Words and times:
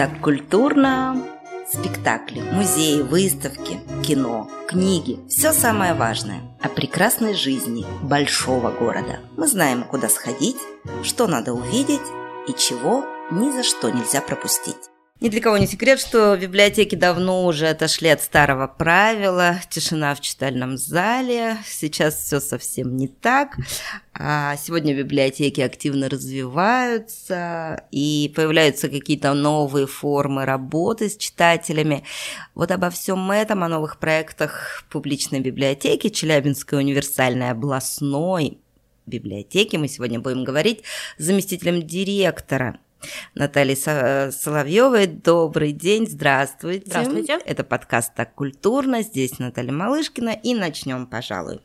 так 0.00 0.18
культурно. 0.22 1.22
Спектакли, 1.70 2.40
музеи, 2.40 3.02
выставки, 3.02 3.78
кино, 4.02 4.48
книги– 4.66 5.18
все 5.28 5.52
самое 5.52 5.92
важное 5.92 6.40
о 6.62 6.70
прекрасной 6.70 7.34
жизни 7.34 7.84
большого 8.02 8.70
города. 8.70 9.20
Мы 9.36 9.46
знаем, 9.46 9.84
куда 9.84 10.08
сходить, 10.08 10.56
что 11.02 11.26
надо 11.26 11.52
увидеть 11.52 12.00
и 12.48 12.54
чего 12.54 13.04
ни 13.30 13.52
за 13.52 13.62
что 13.62 13.90
нельзя 13.90 14.22
пропустить. 14.22 14.89
Ни 15.20 15.28
для 15.28 15.42
кого 15.42 15.58
не 15.58 15.66
секрет, 15.66 16.00
что 16.00 16.34
библиотеки 16.38 16.94
давно 16.94 17.44
уже 17.44 17.68
отошли 17.68 18.08
от 18.08 18.22
старого 18.22 18.66
правила. 18.66 19.60
Тишина 19.68 20.14
в 20.14 20.22
читальном 20.22 20.78
зале. 20.78 21.58
Сейчас 21.66 22.14
все 22.14 22.40
совсем 22.40 22.96
не 22.96 23.06
так. 23.06 23.58
А 24.14 24.56
сегодня 24.56 24.94
библиотеки 24.96 25.60
активно 25.60 26.08
развиваются 26.08 27.84
и 27.90 28.32
появляются 28.34 28.88
какие-то 28.88 29.34
новые 29.34 29.86
формы 29.86 30.46
работы 30.46 31.10
с 31.10 31.18
читателями. 31.18 32.02
Вот 32.54 32.70
обо 32.70 32.88
всем 32.88 33.30
этом, 33.30 33.62
о 33.62 33.68
новых 33.68 33.98
проектах 33.98 34.84
публичной 34.88 35.40
библиотеки 35.40 36.08
Челябинской 36.08 36.78
универсальной 36.78 37.50
областной 37.50 38.56
библиотеки 39.04 39.76
мы 39.76 39.88
сегодня 39.88 40.18
будем 40.18 40.44
говорить 40.44 40.82
с 41.18 41.24
заместителем 41.24 41.86
директора 41.86 42.78
Натальей 43.34 43.76
Соловьевой. 43.76 45.06
Добрый 45.06 45.72
день, 45.72 46.08
здравствуйте. 46.08 46.86
Здравствуйте. 46.86 47.38
Это 47.44 47.64
подкаст 47.64 48.14
«Так 48.14 48.34
культурно». 48.34 49.02
Здесь 49.02 49.38
Наталья 49.38 49.72
Малышкина. 49.72 50.30
И 50.42 50.54
начнем, 50.54 51.06
пожалуй. 51.06 51.60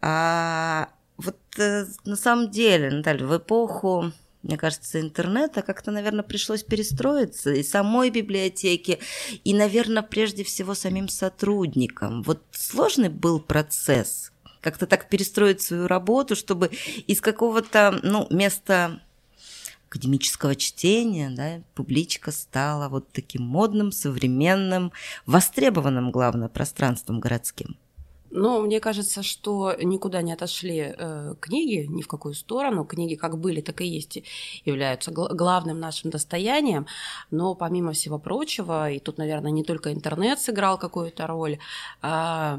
А, 0.00 0.88
вот 1.16 1.38
э, 1.58 1.86
на 2.04 2.16
самом 2.16 2.50
деле, 2.50 2.90
Наталья, 2.90 3.26
в 3.26 3.36
эпоху 3.36 4.12
мне 4.42 4.58
кажется, 4.58 5.00
интернета 5.00 5.62
как-то, 5.62 5.90
наверное, 5.90 6.22
пришлось 6.22 6.62
перестроиться 6.62 7.50
и 7.50 7.62
самой 7.62 8.10
библиотеке, 8.10 8.98
и, 9.42 9.54
наверное, 9.54 10.02
прежде 10.02 10.44
всего 10.44 10.74
самим 10.74 11.08
сотрудникам. 11.08 12.22
Вот 12.22 12.42
сложный 12.52 13.08
был 13.08 13.40
процесс 13.40 14.32
как-то 14.64 14.86
так 14.86 15.10
перестроить 15.10 15.60
свою 15.60 15.86
работу, 15.86 16.34
чтобы 16.36 16.70
из 17.06 17.20
какого-то 17.20 18.00
ну, 18.02 18.26
места 18.30 19.00
академического 19.94 20.56
чтения, 20.56 21.30
да, 21.30 21.62
публичка 21.74 22.32
стала 22.32 22.88
вот 22.88 23.08
таким 23.12 23.44
модным, 23.44 23.92
современным, 23.92 24.90
востребованным, 25.24 26.10
главное, 26.10 26.48
пространством 26.48 27.20
городским. 27.20 27.76
Ну, 28.30 28.60
мне 28.62 28.80
кажется, 28.80 29.22
что 29.22 29.76
никуда 29.80 30.20
не 30.20 30.32
отошли 30.32 30.92
э, 30.98 31.34
книги, 31.38 31.86
ни 31.88 32.02
в 32.02 32.08
какую 32.08 32.34
сторону. 32.34 32.84
Книги 32.84 33.14
как 33.14 33.38
были, 33.38 33.60
так 33.60 33.80
и 33.80 33.86
есть, 33.86 34.18
являются 34.64 35.12
главным 35.12 35.78
нашим 35.78 36.10
достоянием. 36.10 36.88
Но 37.30 37.54
помимо 37.54 37.92
всего 37.92 38.18
прочего, 38.18 38.90
и 38.90 38.98
тут, 38.98 39.18
наверное, 39.18 39.52
не 39.52 39.62
только 39.62 39.92
интернет 39.92 40.40
сыграл 40.40 40.78
какую-то 40.78 41.28
роль, 41.28 41.58
э, 42.02 42.58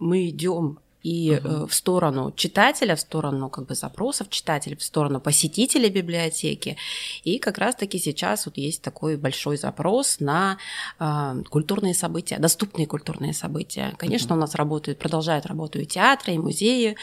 мы 0.00 0.28
идем 0.28 0.80
и 1.04 1.36
угу. 1.36 1.66
в 1.66 1.74
сторону 1.74 2.32
читателя, 2.34 2.96
в 2.96 3.00
сторону 3.00 3.50
как 3.50 3.66
бы 3.66 3.74
запросов 3.74 4.30
читателя, 4.30 4.74
в 4.76 4.82
сторону 4.82 5.20
посетителей 5.20 5.90
библиотеки. 5.90 6.76
И 7.24 7.38
как 7.38 7.58
раз-таки 7.58 7.98
сейчас 7.98 8.46
вот 8.46 8.56
есть 8.56 8.82
такой 8.82 9.16
большой 9.16 9.58
запрос 9.58 10.18
на 10.18 10.56
э, 10.98 11.42
культурные 11.50 11.94
события, 11.94 12.38
доступные 12.38 12.86
культурные 12.86 13.34
события. 13.34 13.94
Конечно, 13.98 14.34
угу. 14.34 14.38
у 14.38 14.40
нас 14.40 14.54
работают, 14.54 14.98
продолжают 14.98 15.44
работу 15.44 15.78
и 15.78 15.84
театры, 15.84 16.34
и 16.34 16.38
музеи, 16.38 16.96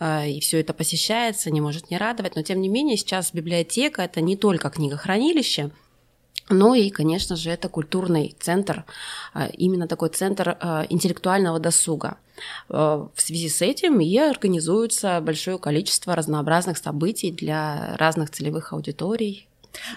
э, 0.00 0.30
и 0.30 0.40
все 0.40 0.58
это 0.58 0.72
посещается, 0.72 1.50
не 1.50 1.60
может 1.60 1.90
не 1.90 1.98
радовать. 1.98 2.36
Но 2.36 2.42
тем 2.42 2.62
не 2.62 2.70
менее 2.70 2.96
сейчас 2.96 3.32
библиотека 3.34 4.00
это 4.00 4.22
не 4.22 4.36
только 4.36 4.70
книгохранилище, 4.70 5.70
ну 6.52 6.74
и, 6.74 6.90
конечно 6.90 7.36
же, 7.36 7.50
это 7.50 7.68
культурный 7.68 8.34
центр, 8.38 8.84
именно 9.52 9.88
такой 9.88 10.10
центр 10.10 10.56
интеллектуального 10.90 11.58
досуга. 11.58 12.18
Э, 12.68 13.06
в 13.14 13.20
связи 13.20 13.48
с 13.48 13.62
этим 13.62 14.00
и 14.00 14.16
организуется 14.16 15.20
большое 15.20 15.58
количество 15.58 16.14
разнообразных 16.14 16.78
событий 16.78 17.30
для 17.30 17.96
разных 17.98 18.30
целевых 18.30 18.72
аудиторий, 18.72 19.48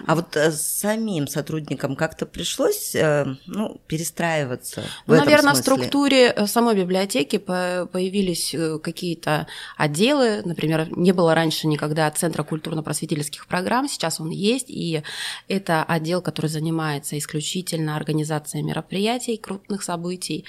а 0.06 0.14
вот 0.14 0.36
э, 0.36 0.50
самим 0.52 1.26
сотрудникам 1.26 1.96
как-то 1.96 2.26
пришлось 2.26 2.94
э, 2.94 3.26
ну, 3.46 3.80
перестраиваться? 3.86 4.82
В 5.06 5.12
ну, 5.12 5.16
наверное, 5.16 5.54
в 5.54 5.56
структуре 5.56 6.30
э, 6.30 6.46
самой 6.46 6.74
библиотеки 6.74 7.38
появились 7.38 8.54
какие-то 8.82 9.46
отделы. 9.76 10.42
Например, 10.44 10.88
не 10.96 11.12
было 11.12 11.34
раньше 11.34 11.66
никогда 11.66 12.10
Центра 12.10 12.42
культурно-просветительских 12.42 13.46
программ, 13.46 13.88
сейчас 13.88 14.20
он 14.20 14.30
есть, 14.30 14.66
и 14.68 15.02
это 15.48 15.84
отдел, 15.84 16.22
который 16.22 16.48
занимается 16.48 17.18
исключительно 17.18 17.96
организацией 17.96 18.62
мероприятий, 18.62 19.36
крупных 19.36 19.82
событий, 19.82 20.44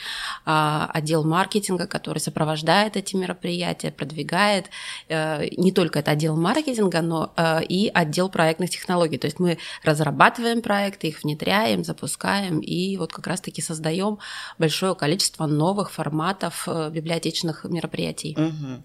а, 0.46 0.90
отдел 0.94 1.24
маркетинга, 1.24 1.88
который 1.88 2.20
сопровождает 2.20 2.96
эти 2.96 3.16
мероприятия, 3.16 3.92
продвигает. 3.92 4.70
Не 5.10 5.72
только 5.72 6.00
это 6.00 6.12
отдел 6.12 6.36
маркетинга, 6.36 7.02
но 7.02 7.34
и 7.68 7.92
отдел 7.94 8.30
проектных 8.30 8.70
технологий 8.70 9.17
технологий. 9.18 9.20
То 9.20 9.28
есть 9.28 9.40
мы 9.40 9.58
разрабатываем 9.84 10.62
проекты, 10.62 11.08
их 11.08 11.24
внедряем, 11.24 11.84
запускаем 11.84 12.60
и 12.60 12.98
вот 12.98 13.12
как 13.12 13.28
раз-таки 13.28 13.62
создаем 13.62 14.20
большое 14.58 14.96
количество 14.96 15.48
новых 15.48 15.92
форматов 15.92 16.68
э, 16.68 16.90
библиотечных 16.92 17.66
мероприятий. 17.66 18.36
Угу. 18.38 18.84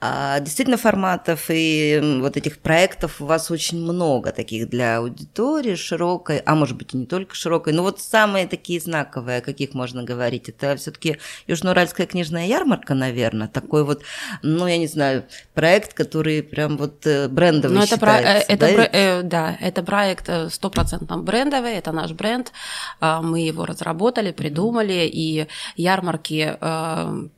А, 0.00 0.40
действительно, 0.40 0.76
форматов 0.76 1.46
и 1.48 2.18
вот 2.20 2.36
этих 2.36 2.58
проектов 2.58 3.20
у 3.20 3.26
вас 3.26 3.50
очень 3.50 3.78
много 3.78 4.32
таких 4.32 4.68
для 4.68 4.98
аудитории 4.98 5.76
широкой, 5.76 6.38
а 6.38 6.54
может 6.54 6.76
быть 6.76 6.94
и 6.94 6.96
не 6.96 7.06
только 7.06 7.34
широкой, 7.34 7.72
но 7.72 7.82
вот 7.82 8.00
самые 8.00 8.46
такие 8.46 8.80
знаковые, 8.80 9.38
о 9.38 9.40
каких 9.40 9.74
можно 9.74 10.02
говорить, 10.02 10.48
это 10.48 10.76
все-таки 10.76 11.18
Южноуральская 11.46 12.06
книжная 12.06 12.46
ярмарка, 12.46 12.94
наверное, 12.94 13.48
такой 13.48 13.84
вот, 13.84 14.02
ну 14.42 14.66
я 14.66 14.78
не 14.78 14.86
знаю, 14.86 15.24
проект, 15.54 15.94
который 15.94 16.42
прям 16.42 16.76
вот 16.76 17.06
э, 17.06 17.28
брендовый 17.28 17.76
ну, 17.76 17.84
это 17.84 17.94
считается. 17.94 18.46
Про, 18.46 18.54
это, 18.54 18.66
да? 18.66 18.72
Бр, 18.72 18.88
э, 18.92 19.22
да, 19.22 19.56
это 19.68 19.82
проект 19.82 20.28
э, 20.28 20.50
стопроцентно 20.50 21.18
брендовый, 21.18 21.74
это 21.74 21.92
наш 21.92 22.12
бренд. 22.12 22.52
А, 23.00 23.22
мы 23.22 23.40
его 23.40 23.64
разработали, 23.64 24.32
придумали, 24.32 25.08
и 25.10 25.46
ярмарки 25.76 26.56
э, 26.60 27.28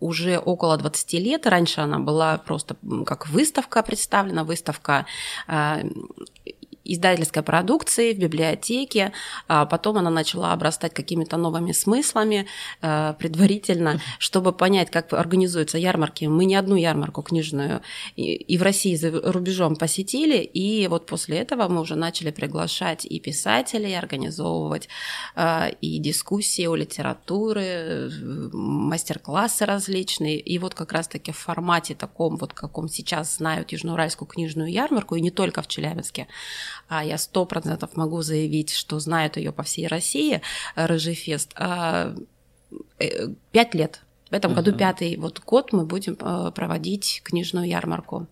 уже 0.00 0.38
около 0.38 0.76
20 0.76 1.12
лет. 1.14 1.46
Раньше 1.46 1.80
она 1.80 1.98
была 1.98 2.38
просто 2.38 2.76
как 3.06 3.28
выставка 3.28 3.82
представлена, 3.82 4.44
выставка 4.44 5.06
э, 5.48 5.82
издательской 6.84 7.42
продукции 7.42 8.12
в 8.12 8.18
библиотеке, 8.18 9.12
а 9.48 9.66
потом 9.66 9.98
она 9.98 10.10
начала 10.10 10.52
обрастать 10.52 10.94
какими-то 10.94 11.36
новыми 11.36 11.72
смыслами 11.72 12.46
э, 12.80 13.14
предварительно, 13.18 14.00
чтобы 14.18 14.52
понять, 14.52 14.90
как 14.90 15.12
организуются 15.12 15.78
ярмарки. 15.78 16.24
Мы 16.24 16.44
не 16.44 16.56
одну 16.56 16.76
ярмарку 16.76 17.22
книжную 17.22 17.82
и 18.16 18.58
в 18.58 18.62
России, 18.62 18.92
и 18.92 18.96
за 18.96 19.10
рубежом 19.10 19.76
посетили, 19.76 20.38
и 20.38 20.86
вот 20.88 21.06
после 21.06 21.38
этого 21.38 21.68
мы 21.68 21.80
уже 21.80 21.94
начали 21.94 22.30
приглашать 22.30 23.04
и 23.04 23.20
писателей, 23.20 23.96
организовывать 23.96 24.88
э, 25.36 25.70
и 25.80 25.98
дискуссии 25.98 26.66
о 26.66 26.74
литературе, 26.74 28.10
мастер-классы 28.52 29.66
различные, 29.66 30.38
и 30.38 30.58
вот 30.58 30.74
как 30.74 30.92
раз-таки 30.92 31.32
в 31.32 31.38
формате 31.38 31.94
таком, 31.94 32.36
вот 32.36 32.52
каком 32.52 32.88
сейчас 32.88 33.36
знают 33.36 33.72
Южноуральскую 33.72 34.28
книжную 34.28 34.70
ярмарку, 34.70 35.16
и 35.16 35.20
не 35.20 35.30
только 35.30 35.62
в 35.62 35.68
Челябинске, 35.68 36.26
а 36.92 37.02
я 37.02 37.16
сто 37.16 37.46
процентов 37.46 37.96
могу 37.96 38.20
заявить, 38.20 38.70
что 38.70 39.00
знают 39.00 39.38
ее 39.38 39.50
по 39.50 39.62
всей 39.62 39.86
России, 39.86 40.42
э, 40.76 40.86
Рыжий 40.86 41.14
фест, 41.14 41.52
а, 41.56 42.14
э, 42.98 43.28
пять 43.50 43.74
лет. 43.74 44.02
В 44.30 44.34
этом 44.34 44.52
uh-huh. 44.52 44.56
году 44.56 44.72
пятый 44.72 45.16
вот 45.16 45.40
год 45.40 45.72
мы 45.72 45.86
будем 45.86 46.18
э, 46.20 46.52
проводить 46.54 47.22
книжную 47.24 47.66
ярмарку 47.66 48.26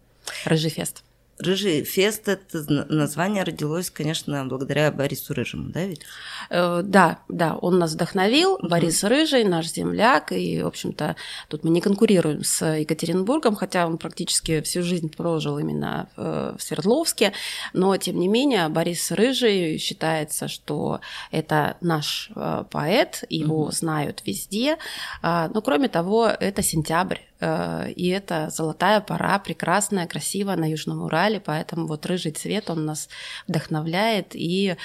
Рыжий 0.44 0.69
фест. 0.69 1.02
Рыжий 1.40 1.84
фест, 1.84 2.28
это 2.28 2.64
название 2.88 3.44
родилось, 3.44 3.90
конечно, 3.90 4.44
благодаря 4.44 4.92
Борису 4.92 5.32
Рыжему, 5.32 5.70
да 5.70 5.84
ведь? 5.84 6.02
Э, 6.50 6.82
да, 6.84 7.20
да, 7.28 7.56
он 7.56 7.78
нас 7.78 7.94
вдохновил, 7.94 8.54
угу. 8.54 8.69
Борис 8.69 9.02
Рыжий, 9.04 9.44
наш 9.44 9.69
земляк, 9.69 10.32
и, 10.32 10.62
в 10.62 10.66
общем-то, 10.66 11.16
тут 11.48 11.64
мы 11.64 11.70
не 11.70 11.81
конкурируем 11.81 12.44
с 12.44 12.64
Екатеринбургом, 12.64 13.56
хотя 13.56 13.87
он 13.87 13.96
практически 13.98 14.60
всю 14.60 14.82
жизнь 14.82 15.08
прожил 15.08 15.58
именно 15.58 16.08
в, 16.16 16.56
в 16.58 16.62
Свердловске, 16.62 17.32
но, 17.72 17.96
тем 17.96 18.19
не 18.20 18.28
менее, 18.28 18.69
Борис 18.69 19.10
Рыжий 19.10 19.78
считается, 19.78 20.48
что 20.48 21.00
это 21.31 21.76
наш 21.81 22.31
э, 22.36 22.64
поэт, 22.70 23.25
его 23.31 23.62
угу. 23.62 23.72
знают 23.72 24.22
везде, 24.26 24.76
а, 25.22 25.48
но, 25.48 25.62
кроме 25.62 25.88
того, 25.88 26.26
это 26.26 26.62
сентябрь, 26.62 27.19
и 27.40 28.08
это 28.08 28.50
золотая 28.50 29.00
пора, 29.00 29.38
прекрасная, 29.38 30.06
красивая 30.06 30.56
на 30.56 30.70
Южном 30.70 31.02
Урале, 31.02 31.40
поэтому 31.40 31.87
вот 31.87 32.04
рыжий 32.06 32.32
цвет, 32.32 32.69
он 32.69 32.84
нас 32.84 33.08
вдохновляет. 33.48 34.34
И 34.34 34.76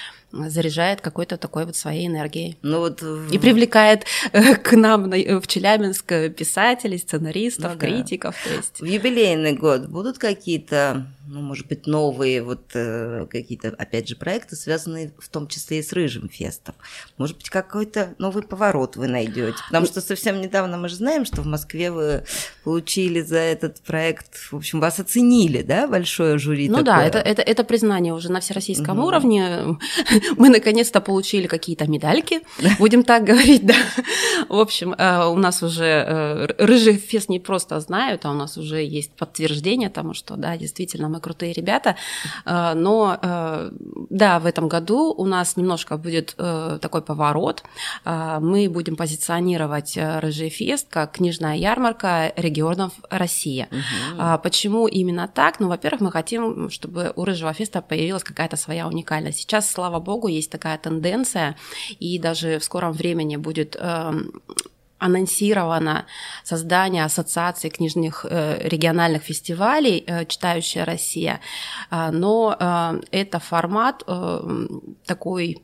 заряжает 0.47 1.01
какой-то 1.01 1.37
такой 1.37 1.65
вот 1.65 1.75
своей 1.75 2.07
энергией. 2.07 2.57
Ну 2.61 2.79
вот... 2.79 3.01
И 3.31 3.37
привлекает 3.37 4.05
э, 4.31 4.55
к 4.55 4.73
нам 4.73 5.09
в 5.09 5.47
Челябинск 5.47 6.07
писателей, 6.35 6.97
сценаристов, 6.97 7.73
ну, 7.73 7.79
критиков. 7.79 8.35
Да. 8.43 8.49
То 8.49 8.57
есть... 8.57 8.81
В 8.81 8.85
юбилейный 8.85 9.53
год 9.53 9.87
будут 9.87 10.17
какие-то 10.17 11.05
ну, 11.27 11.41
может 11.41 11.67
быть, 11.67 11.87
новые 11.87 12.43
вот 12.43 12.71
э, 12.75 13.25
какие-то, 13.29 13.69
опять 13.69 14.07
же, 14.07 14.15
проекты, 14.15 14.55
связанные 14.55 15.11
в 15.17 15.27
том 15.29 15.47
числе 15.47 15.79
и 15.79 15.83
с 15.83 15.91
Рыжим 15.91 16.29
Фестом. 16.29 16.75
Может 17.17 17.37
быть, 17.37 17.49
какой-то 17.49 18.13
новый 18.19 18.43
поворот 18.43 18.95
вы 18.95 19.07
найдете. 19.07 19.57
Потому 19.67 19.87
что 19.87 20.01
совсем 20.01 20.39
недавно 20.39 20.77
мы 20.77 20.87
же 20.87 20.95
знаем, 20.95 21.25
что 21.25 21.41
в 21.41 21.47
Москве 21.47 21.91
вы 21.91 22.25
получили 22.63 23.21
за 23.21 23.39
этот 23.39 23.81
проект, 23.81 24.35
в 24.51 24.55
общем, 24.55 24.79
вас 24.79 24.99
оценили, 24.99 25.63
да, 25.63 25.87
большое 25.87 26.37
жюри 26.37 26.69
Ну 26.69 26.83
такое. 26.83 26.93
да, 26.93 27.03
это, 27.05 27.17
это, 27.17 27.41
это 27.41 27.63
признание 27.63 28.13
уже 28.13 28.31
на 28.31 28.39
всероссийском 28.39 28.99
угу. 28.99 29.07
уровне. 29.07 29.77
Мы 30.37 30.49
наконец-то 30.49 31.01
получили 31.01 31.47
какие-то 31.47 31.87
медальки, 31.87 32.41
будем 32.79 33.03
так 33.03 33.23
говорить, 33.29 33.65
да. 33.65 33.75
В 34.49 34.59
общем, 34.59 34.93
э, 34.93 35.25
у 35.25 35.35
нас 35.35 35.63
уже 35.63 35.85
э, 35.85 36.47
Рыжий 36.57 36.97
Фест 36.97 37.29
не 37.29 37.39
просто 37.39 37.79
знают, 37.79 38.25
а 38.25 38.31
у 38.31 38.33
нас 38.33 38.57
уже 38.57 38.83
есть 38.83 39.11
подтверждение 39.11 39.89
тому, 39.89 40.13
что, 40.13 40.35
да, 40.35 40.57
действительно, 40.57 41.09
мы 41.09 41.19
крутые 41.19 41.53
ребята. 41.53 41.95
Э, 42.45 42.73
но 42.75 43.19
да, 44.09 44.39
в 44.39 44.45
этом 44.45 44.67
году 44.67 45.13
у 45.13 45.25
нас 45.25 45.57
немножко 45.57 45.97
будет 45.97 46.35
такой 46.35 47.01
поворот. 47.01 47.63
Мы 48.05 48.69
будем 48.69 48.95
позиционировать 48.95 49.97
Рыжий 49.97 50.49
фест 50.49 50.87
как 50.89 51.13
книжная 51.13 51.55
ярмарка 51.55 52.33
регионов 52.35 52.93
России. 53.09 53.67
Угу. 53.71 54.39
Почему 54.43 54.87
именно 54.87 55.27
так? 55.27 55.59
Ну, 55.59 55.67
во-первых, 55.67 56.01
мы 56.01 56.11
хотим, 56.11 56.69
чтобы 56.69 57.13
у 57.15 57.25
Рыжего 57.25 57.53
феста 57.53 57.81
появилась 57.81 58.23
какая-то 58.23 58.57
своя 58.57 58.87
уникальность. 58.87 59.39
Сейчас, 59.39 59.69
слава 59.69 59.99
богу, 60.05 60.29
есть 60.29 60.51
такая 60.51 60.77
тенденция, 60.77 61.55
и 61.99 62.17
даже 62.19 62.59
в 62.59 62.63
скором 62.63 62.93
времени 62.93 63.35
будет 63.35 63.75
эм, 63.77 64.31
анонсировано 64.97 66.05
создание 66.43 67.05
ассоциации 67.05 67.69
книжных 67.69 68.25
э, 68.29 68.67
региональных 68.67 69.23
фестивалей 69.23 70.03
э, 70.07 70.25
«Читающая 70.25 70.85
Россия», 70.85 71.41
а, 71.89 72.11
но 72.11 72.55
э, 72.57 73.01
это 73.11 73.39
формат 73.39 74.03
такой 75.05 75.57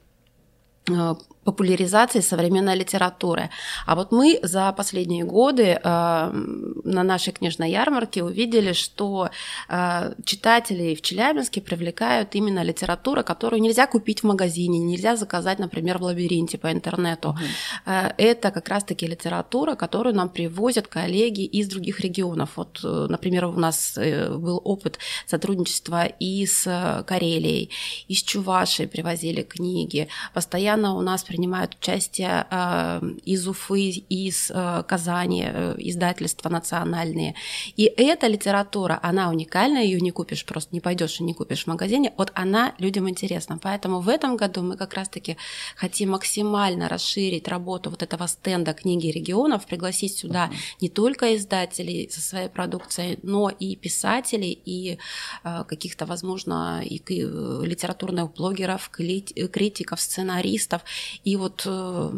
популяризации 1.44 2.20
современной 2.20 2.76
литературы. 2.76 3.50
А 3.86 3.96
вот 3.96 4.12
мы 4.12 4.40
за 4.44 4.72
последние 4.74 5.24
годы 5.24 5.64
э, 5.64 5.80
на 5.84 7.04
нашей 7.04 7.34
книжной 7.34 7.72
ярмарке 7.72 8.24
увидели, 8.24 8.74
что 8.74 9.30
э, 9.68 10.14
читателей 10.24 10.96
в 10.96 11.02
Челябинске 11.02 11.62
привлекают 11.62 12.36
именно 12.36 12.62
литература, 12.62 13.24
которую 13.24 13.62
нельзя 13.62 13.88
купить 13.88 14.22
в 14.22 14.28
магазине, 14.28 14.80
нельзя 14.80 15.16
заказать, 15.16 15.58
например, 15.58 15.98
в 15.98 16.04
лабиринте 16.04 16.58
по 16.58 16.72
интернету. 16.72 17.30
Угу. 17.30 17.40
Э, 17.88 18.14
это 18.18 18.52
как 18.52 18.70
раз-таки 18.70 19.08
литература, 19.08 19.76
которую 19.76 20.16
нам 20.16 20.30
привозят 20.30 20.88
коллеги 20.88 21.44
из 21.46 21.68
других 21.68 22.02
регионов. 22.02 22.52
Вот, 22.56 22.82
э, 22.84 23.08
например, 23.10 23.46
у 23.46 23.54
нас 23.54 23.98
э, 23.98 24.30
был 24.30 24.62
опыт 24.64 25.00
сотрудничества 25.26 26.06
и 26.06 26.46
с 26.46 27.04
Карелией, 27.08 27.72
и 28.08 28.14
с 28.14 28.22
Чувашей 28.22 28.88
привозили 28.88 29.42
книги. 29.42 30.08
Постоянно 30.34 30.96
у 30.96 31.02
нас 31.02 31.24
принимают 31.32 31.76
участие 31.80 32.46
э, 32.52 33.02
из 33.24 33.48
Уфы, 33.48 33.90
из 34.10 34.52
э, 34.52 34.84
Казани, 34.86 35.46
э, 35.46 35.76
издательства 35.78 36.50
национальные. 36.50 37.36
И 37.78 37.84
эта 37.86 38.28
литература, 38.28 39.00
она 39.02 39.30
уникальна, 39.30 39.78
ее 39.78 40.02
не 40.02 40.12
купишь, 40.12 40.46
просто 40.46 40.76
не 40.76 40.82
пойдешь 40.82 41.22
и 41.22 41.24
не 41.24 41.34
купишь 41.34 41.64
в 41.64 41.68
магазине. 41.68 42.12
Вот 42.18 42.34
она 42.36 42.74
людям 42.80 43.08
интересна. 43.08 43.58
Поэтому 43.62 44.02
в 44.02 44.10
этом 44.10 44.36
году 44.36 44.62
мы 44.62 44.76
как 44.76 44.94
раз-таки 44.94 45.38
хотим 45.78 46.10
максимально 46.10 46.90
расширить 46.90 47.48
работу 47.48 47.90
вот 47.90 48.04
этого 48.04 48.28
стенда 48.28 48.74
книги 48.74 49.08
регионов, 49.08 49.66
пригласить 49.66 50.18
сюда 50.18 50.50
не 50.82 50.90
только 50.90 51.34
издателей 51.38 52.10
со 52.12 52.20
своей 52.20 52.50
продукцией, 52.50 53.20
но 53.24 53.50
и 53.50 53.78
писателей, 53.78 54.60
и 54.66 54.98
каких-то, 55.44 56.06
возможно, 56.06 56.82
и 56.84 57.00
литературных 57.00 58.34
блогеров, 58.34 58.90
критиков, 58.90 60.02
сценаристов. 60.02 60.82
И 61.24 61.36
вот 61.36 61.64
э, 61.66 62.12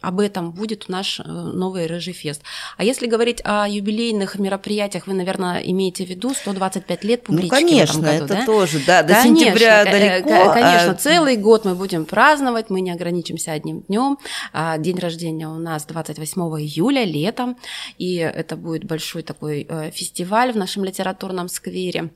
об 0.00 0.20
этом 0.20 0.52
будет 0.52 0.88
наш 0.88 1.20
э, 1.20 1.22
новый 1.24 1.86
Рыжий 1.86 2.12
фест. 2.12 2.42
А 2.76 2.84
если 2.84 3.06
говорить 3.06 3.40
о 3.44 3.68
юбилейных 3.68 4.38
мероприятиях, 4.38 5.06
вы, 5.06 5.14
наверное, 5.14 5.60
имеете 5.60 6.04
в 6.04 6.08
виду 6.08 6.34
125 6.34 7.04
лет 7.04 7.22
публички 7.24 7.54
Ну, 7.54 7.56
конечно, 7.56 8.00
в 8.00 8.04
этом 8.04 8.18
году, 8.18 8.24
это 8.24 8.34
да? 8.34 8.46
тоже, 8.46 8.80
да, 8.84 9.02
до 9.02 9.14
конечно, 9.14 9.44
сентября 9.44 9.84
далеко. 9.84 10.52
Конечно, 10.52 10.90
а... 10.90 10.94
целый 10.94 11.36
год 11.36 11.64
мы 11.64 11.74
будем 11.74 12.04
праздновать, 12.04 12.68
мы 12.68 12.80
не 12.80 12.90
ограничимся 12.90 13.52
одним 13.52 13.82
днем. 13.82 14.18
А, 14.52 14.76
день 14.78 14.98
рождения 14.98 15.48
у 15.48 15.58
нас 15.58 15.84
28 15.84 16.42
июля, 16.60 17.04
летом, 17.04 17.56
и 17.98 18.16
это 18.16 18.56
будет 18.56 18.84
большой 18.84 19.22
такой 19.22 19.66
э, 19.68 19.90
фестиваль 19.92 20.52
в 20.52 20.56
нашем 20.56 20.84
литературном 20.84 21.48
сквере. 21.48 22.10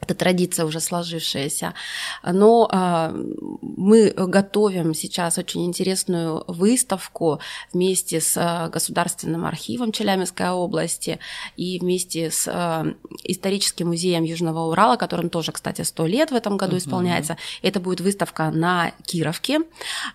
Это 0.00 0.14
традиция 0.14 0.64
уже 0.64 0.80
сложившаяся. 0.80 1.74
Но 2.22 2.68
э, 2.72 3.24
мы 3.60 4.12
готовим 4.16 4.94
сейчас 4.94 5.38
очень 5.38 5.64
интересную 5.66 6.44
выставку 6.46 7.40
вместе 7.72 8.20
с 8.20 8.36
э, 8.36 8.70
Государственным 8.70 9.44
архивом 9.44 9.92
Челябинской 9.92 10.50
области 10.50 11.18
и 11.56 11.78
вместе 11.80 12.30
с 12.30 12.46
э, 12.46 12.94
Историческим 13.24 13.88
музеем 13.88 14.22
Южного 14.24 14.70
Урала, 14.70 14.96
которым 14.96 15.30
тоже, 15.30 15.52
кстати, 15.52 15.82
100 15.82 16.06
лет 16.06 16.30
в 16.30 16.34
этом 16.34 16.56
году 16.56 16.76
uh-huh. 16.76 16.80
исполняется. 16.80 17.36
Это 17.62 17.80
будет 17.80 18.00
выставка 18.00 18.50
на 18.50 18.92
Кировке. 19.04 19.60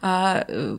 Э, 0.02 0.78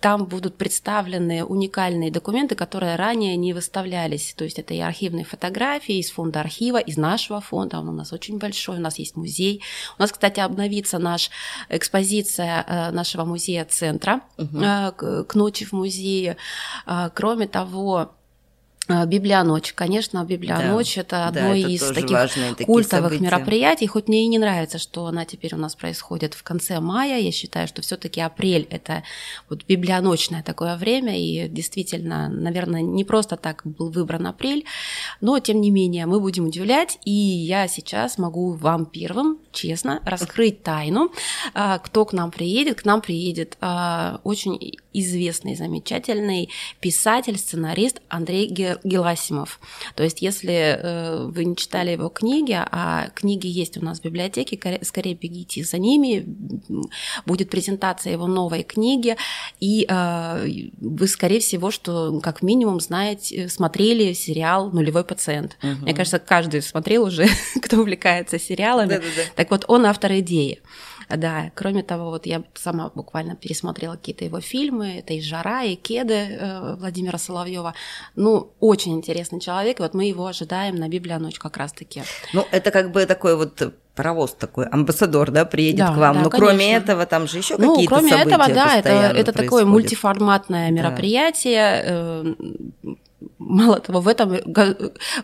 там 0.00 0.26
будут 0.26 0.56
представлены 0.56 1.44
уникальные 1.44 2.10
документы, 2.10 2.54
которые 2.54 2.96
ранее 2.96 3.36
не 3.36 3.52
выставлялись. 3.52 4.34
То 4.36 4.44
есть 4.44 4.58
это 4.58 4.74
и 4.74 4.80
архивные 4.80 5.24
фотографии 5.24 5.98
из 5.98 6.10
фонда 6.10 6.40
архива, 6.40 6.78
из 6.78 6.96
нашего 6.96 7.40
фонда. 7.40 7.78
Он 7.80 7.88
у 7.88 7.92
нас 7.92 8.12
очень 8.12 8.35
очень 8.36 8.38
большой, 8.38 8.76
у 8.76 8.80
нас 8.80 8.98
есть 8.98 9.16
музей. 9.16 9.62
У 9.98 10.02
нас, 10.02 10.12
кстати, 10.12 10.40
обновится 10.40 10.98
наш 10.98 11.30
экспозиция 11.68 12.64
э, 12.66 12.90
нашего 12.90 13.24
музея-центра 13.24 14.20
угу. 14.36 14.58
к 15.24 15.34
ночи 15.34 15.64
в 15.64 15.72
музее. 15.72 16.36
Кроме 17.14 17.46
того, 17.46 18.14
Библионочь, 18.88 19.72
конечно, 19.72 20.24
Библионочь 20.24 20.94
да, 20.94 21.00
это 21.00 21.26
одно 21.26 21.40
да, 21.40 21.56
это 21.56 21.68
из 21.68 21.80
таких 21.80 22.66
культовых 22.66 23.12
события. 23.12 23.24
мероприятий. 23.24 23.86
Хоть 23.86 24.08
мне 24.08 24.24
и 24.24 24.28
не 24.28 24.38
нравится, 24.38 24.78
что 24.78 25.06
она 25.06 25.24
теперь 25.24 25.54
у 25.54 25.58
нас 25.58 25.74
происходит 25.74 26.34
в 26.34 26.42
конце 26.42 26.78
мая. 26.78 27.18
Я 27.18 27.32
считаю, 27.32 27.66
что 27.66 27.82
все-таки 27.82 28.20
апрель 28.20 28.66
это 28.70 29.02
вот 29.48 29.64
библионочное 29.64 30.42
такое 30.42 30.76
время, 30.76 31.18
и 31.18 31.48
действительно, 31.48 32.28
наверное, 32.28 32.82
не 32.82 33.04
просто 33.04 33.36
так 33.36 33.62
был 33.64 33.90
выбран 33.90 34.26
апрель, 34.26 34.64
но 35.20 35.38
тем 35.40 35.60
не 35.60 35.70
менее 35.70 36.06
мы 36.06 36.20
будем 36.20 36.46
удивлять, 36.46 36.98
и 37.04 37.10
я 37.10 37.66
сейчас 37.68 38.18
могу 38.18 38.52
вам 38.52 38.86
первым, 38.86 39.38
честно, 39.52 40.00
раскрыть 40.04 40.62
тайну, 40.62 41.12
а, 41.54 41.78
кто 41.78 42.04
к 42.04 42.12
нам 42.12 42.30
приедет. 42.30 42.82
К 42.82 42.84
нам 42.84 43.00
приедет 43.00 43.56
а, 43.60 44.20
очень 44.24 44.76
известный, 44.92 45.56
замечательный 45.56 46.50
писатель, 46.80 47.36
сценарист 47.36 48.00
Андрей 48.08 48.48
Геласимов. 48.84 49.60
То 49.94 50.02
есть, 50.02 50.22
если 50.22 50.78
э, 50.78 51.26
вы 51.26 51.44
не 51.44 51.56
читали 51.56 51.92
его 51.92 52.08
книги, 52.08 52.56
а 52.56 53.08
книги 53.14 53.46
есть 53.46 53.76
у 53.76 53.84
нас 53.84 54.00
в 54.00 54.02
библиотеке, 54.02 54.58
скорее 54.82 55.14
бегите 55.14 55.64
за 55.64 55.78
ними, 55.78 56.24
будет 57.24 57.50
презентация 57.50 58.12
его 58.12 58.26
новой 58.26 58.62
книги, 58.62 59.16
и 59.60 59.86
э, 59.88 60.70
вы, 60.80 61.06
скорее 61.06 61.40
всего, 61.40 61.70
что 61.70 62.20
как 62.20 62.42
минимум 62.42 62.80
знаете, 62.80 63.48
смотрели 63.48 64.12
сериал 64.12 64.70
«Нулевой 64.70 65.04
пациент». 65.04 65.56
Угу. 65.62 65.82
Мне 65.82 65.94
кажется, 65.94 66.18
каждый 66.18 66.62
смотрел 66.62 67.04
уже, 67.04 67.26
кто 67.62 67.78
увлекается 67.78 68.38
сериалами. 68.38 68.88
Да-да-да. 68.88 69.22
Так 69.34 69.50
вот, 69.50 69.64
он 69.68 69.86
автор 69.86 70.12
идеи. 70.12 70.60
Да, 71.08 71.50
кроме 71.54 71.82
того, 71.82 72.10
вот 72.10 72.26
я 72.26 72.42
сама 72.54 72.90
буквально 72.94 73.36
пересмотрела 73.36 73.94
какие-то 73.96 74.24
его 74.24 74.40
фильмы, 74.40 74.98
это 74.98 75.14
и 75.14 75.20
«Жара», 75.20 75.62
и 75.62 75.76
«Кеды» 75.76 76.14
э, 76.14 76.76
Владимира 76.76 77.18
Соловьева. 77.18 77.74
Ну, 78.16 78.52
очень 78.60 78.94
интересный 78.94 79.40
человек, 79.40 79.78
и 79.78 79.82
вот 79.82 79.94
мы 79.94 80.06
его 80.06 80.26
ожидаем 80.26 80.76
на 80.76 80.88
Библионочь 80.88 81.38
как 81.38 81.56
раз-таки. 81.56 82.02
Ну, 82.32 82.46
это 82.50 82.70
как 82.70 82.90
бы 82.90 83.06
такой 83.06 83.36
вот 83.36 83.72
паровоз 83.94 84.34
такой, 84.34 84.66
амбассадор, 84.66 85.30
да, 85.30 85.44
приедет 85.44 85.86
да, 85.86 85.94
к 85.94 85.96
вам. 85.96 86.14
Да, 86.16 86.22
Но 86.24 86.30
конечно. 86.30 86.46
кроме 86.48 86.74
этого, 86.74 87.06
там 87.06 87.26
же 87.26 87.38
еще 87.38 87.56
ну, 87.56 87.72
какие-то 87.72 87.94
кроме 87.94 88.10
события 88.10 88.34
этого, 88.34 88.48
да, 88.54 88.76
это, 88.76 88.88
это 88.88 89.32
такое 89.32 89.64
мультиформатное 89.64 90.70
мероприятие. 90.70 92.34
Да. 92.82 92.96
Э, 93.20 93.24
Мало 93.38 93.80
того, 93.80 94.00
в 94.00 94.08
этом, 94.08 94.30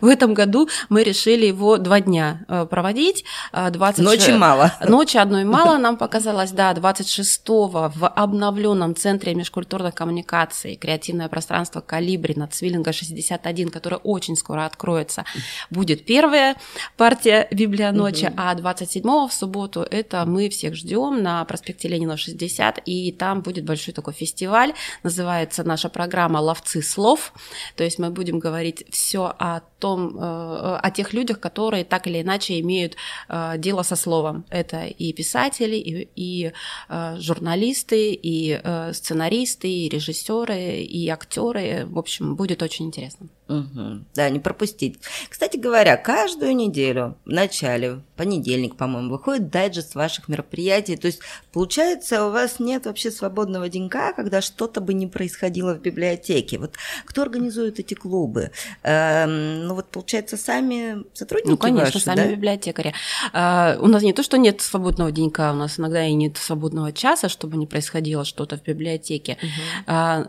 в 0.01 0.07
этом 0.07 0.33
году 0.33 0.69
мы 0.89 1.03
решили 1.03 1.45
его 1.45 1.77
два 1.77 1.99
дня 1.99 2.45
э, 2.47 2.65
проводить. 2.65 3.25
20... 3.51 3.99
А, 3.99 4.01
Ночи 4.01 4.31
мало. 4.31 4.73
Ночи 4.87 5.17
одной 5.17 5.43
мало 5.43 5.77
нам 5.79 5.97
показалось, 5.97 6.51
да, 6.51 6.73
26-го 6.73 7.91
в 7.93 8.07
обновленном 8.07 8.95
Центре 8.95 9.35
межкультурных 9.35 9.93
коммуникаций 9.93 10.75
«Креативное 10.75 11.27
пространство 11.27 11.81
Калибри» 11.81 12.33
на 12.35 12.47
Цвиллинга 12.47 12.93
61, 12.93 13.69
которое 13.69 13.97
очень 13.97 14.35
скоро 14.35 14.65
откроется, 14.65 15.25
будет 15.69 16.05
первая 16.05 16.55
партия 16.97 17.47
библионочи, 17.51 18.25
угу. 18.25 18.35
а 18.37 18.55
27 18.55 19.27
в 19.27 19.33
субботу, 19.33 19.81
это 19.81 20.25
мы 20.25 20.49
всех 20.49 20.75
ждем 20.75 21.21
на 21.21 21.43
проспекте 21.45 21.87
Ленина 21.87 22.15
60, 22.15 22.79
и 22.85 23.11
там 23.11 23.41
будет 23.41 23.65
большой 23.65 23.93
такой 23.93 24.13
фестиваль, 24.13 24.73
называется 25.03 25.63
наша 25.63 25.89
программа 25.89 26.37
«Ловцы 26.37 26.81
слов», 26.81 27.33
то 27.75 27.82
есть 27.83 27.99
мы 27.99 28.09
будем 28.09 28.39
говорить 28.39 28.85
все 28.89 29.33
о 29.39 29.61
том, 29.79 30.17
э, 30.17 30.79
о 30.81 30.91
тех 30.91 31.13
людях, 31.13 31.39
которые 31.39 31.83
так 31.83 32.07
или 32.07 32.21
иначе 32.21 32.59
имеют 32.59 32.95
э, 33.29 33.57
дело 33.57 33.83
со 33.83 33.95
словом. 33.95 34.45
Это 34.49 34.85
и 34.85 35.13
писатели, 35.13 35.75
и, 35.75 36.09
и 36.15 36.51
э, 36.89 37.15
журналисты, 37.19 38.13
и 38.13 38.59
сценаристы, 38.93 39.67
и 39.67 39.89
режиссеры, 39.89 40.81
и 40.81 41.09
актеры. 41.09 41.85
В 41.85 41.97
общем, 41.97 42.35
будет 42.35 42.61
очень 42.61 42.85
интересно. 42.85 43.27
Угу. 43.47 44.05
Да, 44.15 44.29
не 44.29 44.39
пропустить. 44.39 44.99
Кстати 45.29 45.57
говоря, 45.57 45.97
каждую 45.97 46.55
неделю 46.55 47.17
в 47.25 47.29
начале, 47.29 47.99
понедельник, 48.15 48.77
по-моему, 48.77 49.09
выходит 49.09 49.49
дайджест 49.49 49.95
ваших 49.95 50.29
мероприятий. 50.29 50.95
То 50.95 51.07
есть, 51.07 51.19
получается, 51.51 52.25
у 52.25 52.31
вас 52.31 52.59
нет 52.59 52.85
вообще 52.85 53.11
свободного 53.11 53.67
денька, 53.67 54.13
когда 54.13 54.41
что-то 54.41 54.79
бы 54.79 54.93
не 54.93 55.07
происходило 55.07 55.73
в 55.75 55.81
библиотеке. 55.81 56.57
Вот 56.57 56.75
кто 57.05 57.21
организует 57.21 57.79
эти 57.79 57.95
клубы? 57.95 58.51
Эм, 58.83 59.67
ну 59.67 59.75
вот, 59.75 59.87
получается, 59.87 60.37
сами 60.37 61.03
сотрудники 61.13 61.49
Ну, 61.49 61.57
конечно, 61.57 61.85
ваши, 61.85 61.99
сами 61.99 62.15
да? 62.17 62.31
библиотекари. 62.31 62.93
А, 63.33 63.77
у 63.81 63.87
нас 63.87 64.03
не 64.03 64.13
то, 64.13 64.23
что 64.23 64.37
нет 64.37 64.61
свободного 64.61 65.11
денька, 65.11 65.51
у 65.51 65.55
нас 65.55 65.79
иногда 65.79 66.05
и 66.05 66.13
нет 66.13 66.37
свободного 66.37 66.93
часа, 66.93 67.27
чтобы 67.27 67.57
не 67.57 67.67
происходило 67.67 68.23
что-то 68.23 68.57
в 68.57 68.63
библиотеке. 68.63 69.37
Угу. 69.41 69.83
А, 69.87 70.27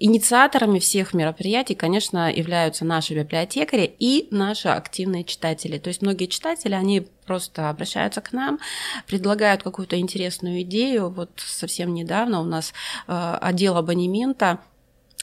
Инициаторами 0.00 0.78
всех 0.80 1.14
мероприятий, 1.14 1.74
конечно, 1.74 2.32
являются 2.32 2.84
наши 2.84 3.14
библиотекари 3.14 3.94
и 3.98 4.26
наши 4.30 4.68
активные 4.68 5.24
читатели. 5.24 5.78
То 5.78 5.88
есть 5.88 6.02
многие 6.02 6.26
читатели, 6.26 6.74
они 6.74 7.06
просто 7.26 7.70
обращаются 7.70 8.20
к 8.20 8.32
нам, 8.32 8.58
предлагают 9.06 9.62
какую-то 9.62 9.98
интересную 9.98 10.62
идею. 10.62 11.10
Вот 11.10 11.30
совсем 11.36 11.94
недавно 11.94 12.40
у 12.40 12.44
нас 12.44 12.72
э, 13.06 13.38
отдел 13.40 13.76
абонемента 13.76 14.58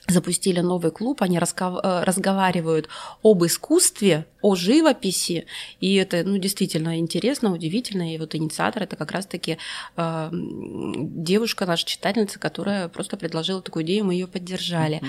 запустили 0.07 0.59
новый 0.59 0.91
клуб, 0.91 1.21
они 1.21 1.37
э, 1.37 2.03
разговаривают 2.03 2.87
об 3.23 3.45
искусстве, 3.45 4.25
о 4.41 4.55
живописи, 4.55 5.45
и 5.79 5.95
это 5.95 6.23
ну, 6.23 6.37
действительно 6.37 6.97
интересно, 6.97 7.53
удивительно, 7.53 8.13
и 8.13 8.17
вот 8.17 8.33
инициатор 8.33 8.83
это 8.83 8.95
как 8.95 9.11
раз-таки 9.11 9.57
э, 9.97 10.29
девушка, 10.31 11.65
наша 11.65 11.85
читательница, 11.85 12.39
которая 12.39 12.87
просто 12.87 13.17
предложила 13.17 13.61
такую 13.61 13.85
идею, 13.85 14.05
мы 14.05 14.15
ее 14.15 14.27
поддержали. 14.27 15.01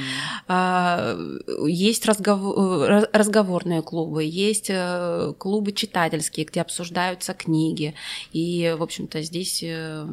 Mm-hmm. 0.48 1.38
Э, 1.58 1.68
есть 1.68 2.04
разговор, 2.04 3.08
разговорные 3.12 3.80
клубы, 3.80 4.24
есть 4.24 4.68
э, 4.68 5.32
клубы 5.38 5.72
читательские, 5.72 6.44
где 6.44 6.60
обсуждаются 6.60 7.32
книги, 7.32 7.94
и, 8.32 8.74
в 8.78 8.82
общем-то, 8.82 9.22
здесь... 9.22 9.62
Э, 9.62 10.06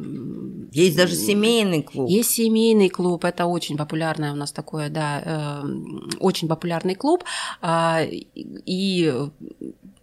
есть 0.72 0.96
даже 0.96 1.14
семейный 1.14 1.82
клуб. 1.82 2.08
Есть 2.08 2.30
семейный 2.30 2.88
клуб, 2.88 3.26
это 3.26 3.44
очень 3.44 3.76
популярное 3.76 4.32
у 4.32 4.36
нас 4.36 4.50
такое 4.50 4.69
такое, 4.70 4.88
да, 4.88 5.20
эм, 5.24 6.08
очень 6.20 6.46
популярный 6.46 6.94
клуб, 6.94 7.24
а, 7.60 8.02
и 8.04 9.12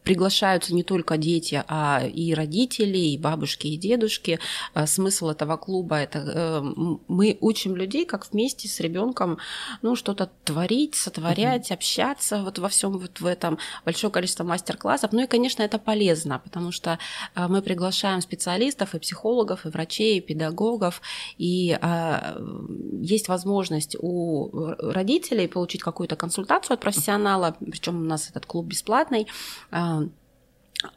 приглашаются 0.07 0.73
не 0.73 0.83
только 0.83 1.17
дети, 1.17 1.61
а 1.67 2.01
и 2.01 2.33
родители, 2.33 2.97
и 2.97 3.17
бабушки, 3.17 3.67
и 3.67 3.75
дедушки. 3.75 4.39
А, 4.73 4.87
смысл 4.87 5.27
этого 5.27 5.57
клуба 5.57 5.97
это 5.97 6.19
э, 6.19 6.61
мы 7.09 7.37
учим 7.41 7.75
людей, 7.75 8.05
как 8.05 8.31
вместе 8.31 8.69
с 8.69 8.79
ребенком, 8.79 9.37
ну 9.81 9.97
что-то 9.97 10.29
творить, 10.45 10.95
сотворять, 10.95 11.71
mm-hmm. 11.71 11.73
общаться 11.73 12.41
вот 12.41 12.57
во 12.57 12.69
всем 12.69 12.97
вот 12.97 13.19
в 13.19 13.25
этом 13.25 13.59
большое 13.83 14.09
количество 14.09 14.45
мастер-классов. 14.45 15.11
Ну 15.11 15.23
и, 15.23 15.27
конечно, 15.27 15.61
это 15.61 15.77
полезно, 15.77 16.39
потому 16.39 16.71
что 16.71 16.99
а, 17.35 17.49
мы 17.49 17.61
приглашаем 17.61 18.21
специалистов 18.21 18.95
и 18.95 18.99
психологов, 18.99 19.65
и 19.65 19.69
врачей, 19.69 20.19
и 20.19 20.21
педагогов, 20.21 21.01
и 21.37 21.77
есть 23.01 23.27
возможность 23.27 23.97
у 23.99 24.71
родителей 24.79 25.49
получить 25.49 25.81
какую-то 25.83 26.15
консультацию 26.15 26.75
от 26.75 26.79
профессионала, 26.79 27.57
причем 27.59 27.97
у 27.97 28.05
нас 28.05 28.29
этот 28.29 28.45
клуб 28.45 28.67
бесплатный 28.67 29.27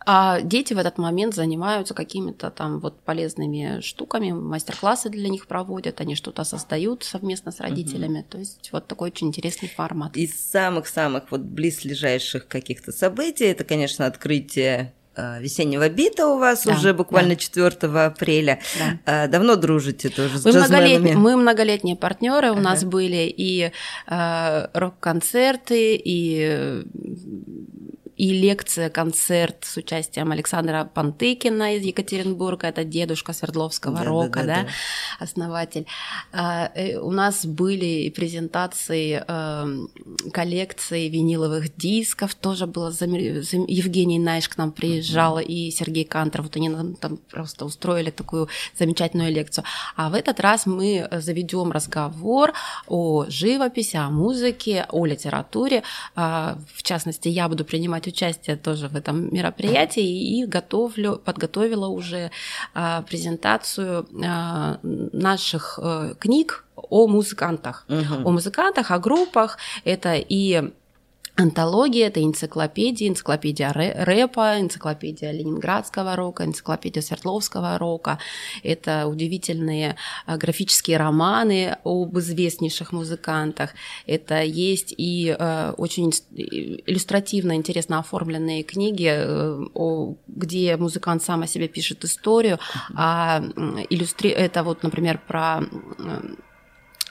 а 0.04 0.40
дети 0.42 0.74
в 0.74 0.78
этот 0.78 0.98
момент 0.98 1.34
занимаются 1.34 1.94
какими-то 1.94 2.50
там 2.50 2.80
вот 2.80 3.00
полезными 3.00 3.80
штуками, 3.80 4.30
мастер-классы 4.30 5.08
для 5.08 5.28
них 5.28 5.46
проводят, 5.46 6.00
они 6.00 6.14
что-то 6.14 6.44
создают 6.44 7.02
совместно 7.02 7.50
с 7.50 7.60
родителями. 7.60 8.20
Угу. 8.20 8.26
То 8.28 8.38
есть 8.38 8.70
вот 8.72 8.86
такой 8.86 9.10
очень 9.10 9.28
интересный 9.28 9.68
формат. 9.68 10.16
Из 10.16 10.34
самых-самых 10.34 11.30
вот 11.30 11.40
близлежащих 11.40 12.46
каких-то 12.46 12.92
событий 12.92 13.44
это, 13.44 13.64
конечно, 13.64 14.04
открытие 14.04 14.92
э, 15.16 15.40
весеннего 15.40 15.88
бита 15.88 16.28
у 16.28 16.38
вас 16.38 16.64
да, 16.64 16.74
уже 16.74 16.92
буквально 16.92 17.30
да. 17.30 17.36
4 17.36 17.68
апреля. 18.04 18.60
Да. 19.06 19.28
Давно 19.28 19.56
дружите 19.56 20.10
тоже 20.10 20.38
с 20.38 20.44
мы 20.44 20.52
многолетние, 20.52 21.16
мы 21.16 21.36
многолетние 21.36 21.96
партнеры, 21.96 22.50
у 22.50 22.52
ага. 22.52 22.60
нас 22.60 22.84
были 22.84 23.32
и 23.34 23.72
э, 24.08 24.66
рок-концерты, 24.74 25.96
и 25.96 26.84
и 28.20 28.34
лекция, 28.34 28.90
концерт 28.90 29.64
с 29.64 29.78
участием 29.78 30.30
Александра 30.30 30.84
Пантыкина 30.84 31.76
из 31.76 31.84
Екатеринбурга, 31.84 32.66
это 32.66 32.84
дедушка 32.84 33.32
Свердловского 33.32 33.96
да, 33.96 34.04
рока, 34.04 34.40
да, 34.40 34.46
да, 34.46 34.62
да, 34.62 34.68
основатель. 35.18 35.86
А, 36.30 36.70
э, 36.74 36.98
у 36.98 37.12
нас 37.12 37.46
были 37.46 38.10
презентации 38.10 39.24
эм, 39.26 39.88
коллекции 40.34 41.08
виниловых 41.08 41.74
дисков, 41.76 42.34
тоже 42.34 42.66
было 42.66 42.90
Евгений 42.90 44.18
Найш 44.18 44.50
к 44.50 44.58
нам 44.58 44.72
приезжал, 44.72 45.38
mm-hmm. 45.38 45.44
и 45.44 45.70
Сергей 45.70 46.04
Кантер, 46.04 46.42
вот 46.42 46.56
они 46.56 46.68
нам 46.68 46.96
там 46.96 47.16
просто 47.16 47.64
устроили 47.64 48.10
такую 48.10 48.48
замечательную 48.78 49.32
лекцию. 49.32 49.64
А 49.96 50.10
в 50.10 50.14
этот 50.14 50.40
раз 50.40 50.66
мы 50.66 51.08
заведем 51.10 51.72
разговор 51.72 52.52
о 52.86 53.24
живописи, 53.28 53.96
о 53.96 54.10
музыке, 54.10 54.84
о 54.90 55.06
литературе. 55.06 55.84
А, 56.14 56.58
в 56.74 56.82
частности, 56.82 57.28
я 57.28 57.48
буду 57.48 57.64
принимать 57.64 58.09
участие 58.10 58.56
тоже 58.56 58.88
в 58.88 58.96
этом 58.96 59.34
мероприятии 59.34 60.38
и 60.40 60.46
готовлю, 60.46 61.16
подготовила 61.16 61.88
уже 61.88 62.30
а, 62.74 63.02
презентацию 63.02 64.06
а, 64.24 64.78
наших 64.82 65.78
а, 65.82 66.14
книг 66.14 66.64
о 66.76 67.06
музыкантах, 67.06 67.86
угу. 67.88 68.28
о 68.28 68.32
музыкантах, 68.32 68.90
о 68.90 68.98
группах. 68.98 69.58
Это 69.84 70.14
и 70.16 70.72
Антология– 71.36 72.06
это 72.08 72.22
энциклопедия, 72.22 73.08
энциклопедия 73.08 73.72
рэпа, 73.72 74.60
энциклопедия 74.60 75.30
ленинградского 75.32 76.14
рока, 76.16 76.44
энциклопедия 76.44 77.02
Свердловского 77.02 77.78
рока. 77.78 78.18
Это 78.62 79.06
удивительные 79.06 79.96
а, 80.26 80.36
графические 80.36 80.98
романы 80.98 81.78
об 81.84 82.18
известнейших 82.18 82.92
музыкантах. 82.92 83.70
Это 84.06 84.42
есть 84.42 84.92
и 84.96 85.34
э, 85.38 85.72
очень 85.76 86.12
иллюстративно, 86.30 87.56
интересно 87.56 87.98
оформленные 88.00 88.62
книги, 88.62 89.10
э, 89.10 90.14
где 90.26 90.76
музыкант 90.76 91.22
сам 91.22 91.42
о 91.42 91.46
себе 91.46 91.68
пишет 91.68 92.04
историю, 92.04 92.58
а 92.94 93.42
иллюстри... 93.88 94.30
это 94.30 94.62
вот, 94.62 94.82
например, 94.82 95.20
про 95.26 95.62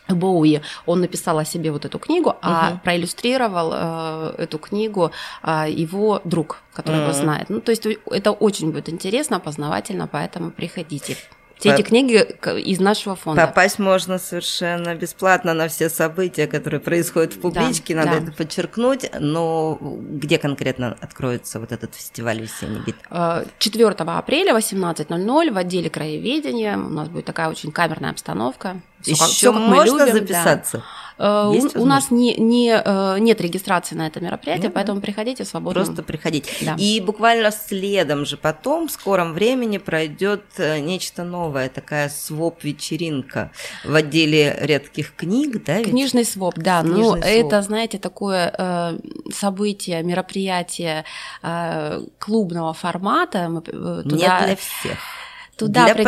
Боуи, 0.10 0.62
он 0.86 1.02
написал 1.02 1.38
о 1.38 1.46
себе 1.46 1.72
вот 1.72 1.86
эту 1.86 2.00
книгу, 2.00 2.36
а 2.42 2.72
uh-huh. 2.72 2.84
проиллюстрировал 2.84 3.72
э, 3.74 4.36
эту 4.44 4.58
книгу 4.58 5.12
э, 5.44 5.66
его 5.70 6.22
друг, 6.24 6.58
который 6.74 7.00
uh-huh. 7.00 7.04
его 7.04 7.14
знает. 7.14 7.50
Ну, 7.50 7.62
то 7.62 7.72
есть 7.72 7.86
это 8.12 8.32
очень 8.32 8.72
будет 8.72 8.90
интересно, 8.90 9.40
познавательно, 9.40 10.08
поэтому 10.08 10.52
приходите. 10.52 11.18
Все 11.60 11.74
эти 11.74 11.82
книги 11.82 12.16
из 12.62 12.80
нашего 12.80 13.16
фонда. 13.16 13.48
Попасть 13.48 13.80
можно 13.80 14.18
совершенно 14.18 14.96
бесплатно 14.96 15.54
на 15.54 15.68
все 15.68 15.90
события, 15.90 16.48
которые 16.48 16.80
происходят 16.80 17.34
в 17.34 17.42
публичке, 17.42 17.96
да, 17.96 18.06
надо 18.06 18.20
да. 18.20 18.24
это 18.28 18.32
подчеркнуть. 18.32 19.12
Но 19.20 19.78
где 19.82 20.38
конкретно 20.38 20.98
откроется 21.02 21.60
вот 21.60 21.72
этот 21.72 21.96
фестиваль 21.96 22.42
«Весенний 22.42 22.80
бит»? 22.80 22.96
4 23.10 23.86
э, 23.86 23.88
апреля 23.90 24.58
18.00 24.58 25.52
в 25.52 25.58
отделе 25.58 25.90
краеведения. 25.90 26.78
У 26.78 26.90
нас 26.90 27.10
будет 27.10 27.26
такая 27.26 27.50
очень 27.50 27.72
камерная 27.72 28.12
обстановка. 28.12 28.82
Еще 29.04 29.52
можно 29.52 30.06
любим, 30.06 30.14
записаться? 30.14 30.78
Да. 30.78 30.84
Э, 31.20 31.52
Есть 31.54 31.76
у, 31.76 31.82
у 31.82 31.86
нас 31.86 32.12
не, 32.12 32.34
не, 32.36 32.72
э, 32.74 33.20
нет 33.20 33.42
регистрации 33.42 33.96
на 33.96 34.08
это 34.08 34.22
мероприятие, 34.22 34.70
ну, 34.70 34.74
поэтому 34.74 35.02
приходите 35.02 35.44
свободно. 35.44 35.84
Просто 35.84 36.02
приходить. 36.02 36.50
Да. 36.62 36.76
И 36.80 37.02
буквально 37.02 37.52
следом 37.52 38.26
же 38.26 38.38
потом, 38.38 38.88
в 38.88 38.92
скором 38.92 39.34
времени, 39.34 39.78
пройдет 39.78 40.44
э, 40.58 40.80
нечто 40.80 41.26
новое, 41.26 41.68
такая 41.68 42.10
своп-вечеринка 42.10 43.52
в 43.84 43.94
отделе 43.94 44.58
редких 44.62 45.14
книг, 45.16 45.64
да? 45.66 45.80
Ведь? 45.80 45.90
Книжный 45.90 46.24
своп, 46.24 46.56
да. 46.58 46.82
Книжный 46.82 47.02
ну, 47.02 47.10
своп. 47.12 47.26
это, 47.26 47.62
знаете, 47.62 47.98
такое 48.00 49.00
событие, 49.32 50.02
мероприятие 50.04 51.04
клубного 52.18 52.74
формата. 52.74 53.50
Мы, 53.50 53.62
туда... 53.62 54.16
Нет 54.16 54.46
для 54.46 54.56
всех 54.56 54.98
Туда, 55.60 55.86
для 55.86 55.94
пригла- 55.96 56.06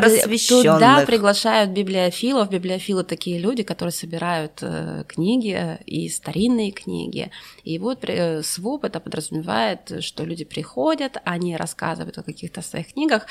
туда 0.64 0.96
приглашают 1.06 1.72
библиофилов. 1.72 2.50
Библиофилы 2.50 3.04
такие 3.04 3.38
люди, 3.40 3.64
которые 3.64 3.92
собирают 3.92 4.54
э, 4.62 5.04
книги 5.08 5.56
э, 5.58 5.78
и 5.86 6.10
старинные 6.10 6.72
книги. 6.72 7.30
И 7.64 7.78
вот 7.80 8.00
э, 8.04 8.42
СВОП 8.44 8.86
это 8.86 9.00
подразумевает, 9.00 10.04
что 10.04 10.24
люди 10.24 10.46
приходят, 10.46 11.18
они 11.26 11.56
рассказывают 11.58 12.18
о 12.18 12.24
каких-то 12.24 12.62
своих 12.62 12.94
книгах 12.94 13.26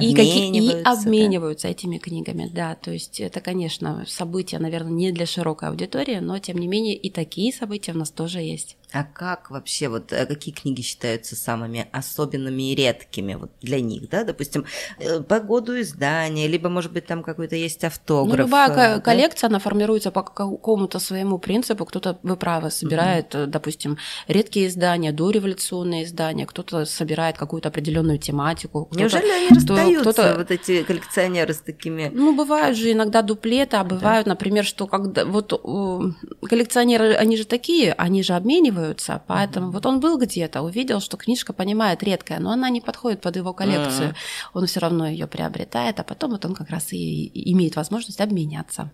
и, 0.00 0.14
каки- 0.14 0.48
и 0.48 0.82
Обмениваются, 0.82 1.68
да. 1.68 1.72
этими 1.72 1.98
книгами. 1.98 2.50
Да, 2.52 2.74
то 2.74 2.90
есть 2.90 3.20
это, 3.20 3.40
конечно, 3.40 4.04
события, 4.08 4.58
наверное, 4.58 4.92
не 4.92 5.12
для 5.12 5.26
широкой 5.26 5.68
аудитории, 5.68 6.18
но 6.20 6.38
тем 6.38 6.58
не 6.58 6.66
менее 6.66 6.94
и 6.94 7.10
такие 7.10 7.52
события 7.52 7.92
у 7.92 7.98
нас 7.98 8.10
тоже 8.10 8.40
есть. 8.40 8.76
А 8.96 9.04
как 9.04 9.50
вообще, 9.50 9.88
вот 9.88 10.10
э, 10.12 10.24
какие 10.24 10.54
книги 10.54 10.80
считаются 10.80 11.36
самыми 11.36 11.86
особенными 11.92 12.72
и 12.72 12.74
редкими 12.74 13.34
вот 13.34 13.50
для 13.60 13.78
них, 13.78 14.08
да? 14.08 14.24
Допустим, 14.24 14.64
э, 14.98 15.20
по 15.20 15.38
году 15.40 15.78
издания, 15.78 16.48
либо, 16.48 16.70
может 16.70 16.92
быть, 16.92 17.04
там 17.04 17.22
какой-то 17.22 17.56
есть 17.56 17.84
автограф. 17.84 18.38
Ну, 18.38 18.44
любая 18.44 18.70
э, 18.70 18.74
да? 18.96 19.00
коллекция, 19.00 19.48
она 19.48 19.58
формируется 19.58 20.10
по 20.10 20.22
какому-то 20.22 20.98
своему 20.98 21.38
принципу. 21.38 21.84
Кто-то, 21.84 22.18
вы 22.22 22.36
правы, 22.36 22.70
собирает, 22.70 23.34
э, 23.34 23.46
допустим, 23.46 23.98
редкие 24.28 24.68
издания, 24.68 25.12
дореволюционные 25.12 26.04
издания, 26.04 26.46
кто-то 26.46 26.86
собирает 26.86 27.36
какую-то 27.36 27.68
определенную 27.68 28.18
тематику. 28.18 28.88
Неужели 28.92 29.30
они 29.30 29.48
кто- 29.48 29.74
расстаются, 29.76 30.12
кто-то- 30.12 30.34
вот 30.38 30.50
эти 30.50 30.84
коллекционеры 30.84 31.52
с 31.52 31.58
такими... 31.58 32.10
Ну, 32.14 32.34
бывают 32.34 32.78
же 32.78 32.92
иногда 32.92 33.20
дуплеты, 33.20 33.76
а 33.76 33.84
бывают, 33.84 34.26
например, 34.26 34.64
что 34.64 34.86
когда 34.86 35.26
вот 35.26 35.52
коллекционеры, 36.48 37.12
они 37.12 37.36
же 37.36 37.44
такие, 37.44 37.92
они 37.92 38.22
же 38.22 38.32
обмениваются, 38.86 39.22
поэтому 39.26 39.70
вот 39.70 39.86
он 39.86 40.00
был 40.00 40.18
где-то, 40.18 40.62
увидел, 40.62 41.00
что 41.00 41.16
книжка, 41.16 41.52
понимает, 41.52 42.02
редкая, 42.02 42.40
но 42.40 42.50
она 42.50 42.70
не 42.70 42.80
подходит 42.80 43.20
под 43.20 43.36
его 43.36 43.52
коллекцию, 43.52 44.14
он 44.54 44.66
все 44.66 44.80
равно 44.80 45.06
ее 45.06 45.26
приобретает, 45.26 46.00
а 46.00 46.04
потом 46.04 46.30
вот 46.30 46.44
он 46.44 46.54
как 46.54 46.70
раз 46.70 46.92
и 46.92 47.30
имеет 47.52 47.76
возможность 47.76 48.20
обменяться. 48.20 48.90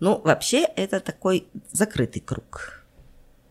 Ну, 0.00 0.20
вообще, 0.24 0.62
это 0.76 1.00
такой 1.00 1.46
закрытый 1.72 2.22
круг 2.22 2.84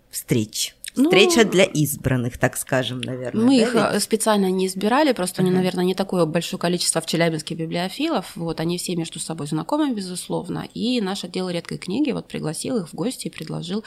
встреч. 0.09 0.75
Ну, 0.97 1.05
Встреча 1.05 1.43
для 1.43 1.63
избранных, 1.65 2.37
так 2.37 2.55
скажем, 2.57 3.01
наверное. 3.01 3.43
Мы 3.43 3.57
да, 3.59 3.63
их 3.63 3.73
ведь? 3.73 3.83
э, 3.83 3.99
специально 3.99 4.49
не 4.49 4.67
избирали, 4.67 5.11
просто 5.13 5.41
они, 5.41 5.49
Ага. 5.51 5.57
наверное, 5.57 5.85
не 5.85 5.95
такое 5.95 6.25
большое 6.25 6.59
количество 6.59 7.01
в 7.01 7.05
Челябинске 7.05 7.55
библиофилов. 7.55 8.35
Вот, 8.35 8.59
они 8.59 8.77
все 8.77 8.95
между 8.95 9.19
собой 9.19 9.47
знакомы, 9.47 9.93
безусловно. 9.93 10.67
И 10.73 11.01
наш 11.01 11.23
отдел 11.23 11.49
редкой 11.49 11.77
книги 11.77 12.11
вот 12.11 12.27
пригласил 12.27 12.77
их 12.77 12.89
в 12.89 12.93
гости 12.93 13.27
и 13.27 13.29
предложил 13.29 13.83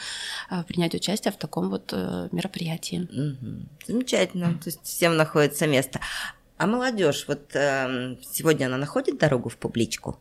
э, 0.51 0.63
принять 0.67 0.93
участие 0.93 1.31
в 1.31 1.37
таком 1.37 1.69
вот 1.69 1.91
э, 1.93 2.29
мероприятии. 2.31 3.07
Мгм. 3.11 3.69
Замечательно. 3.87 4.53
То 4.63 4.67
есть 4.67 4.79
всем 4.83 5.17
находится 5.17 5.67
место. 5.67 5.99
А 6.57 6.67
молодежь, 6.67 7.25
вот 7.27 7.51
эм, 7.53 8.17
сегодня 8.21 8.65
она 8.65 8.77
находит 8.77 9.17
дорогу 9.17 9.49
в 9.49 9.55
публичку? 9.57 10.17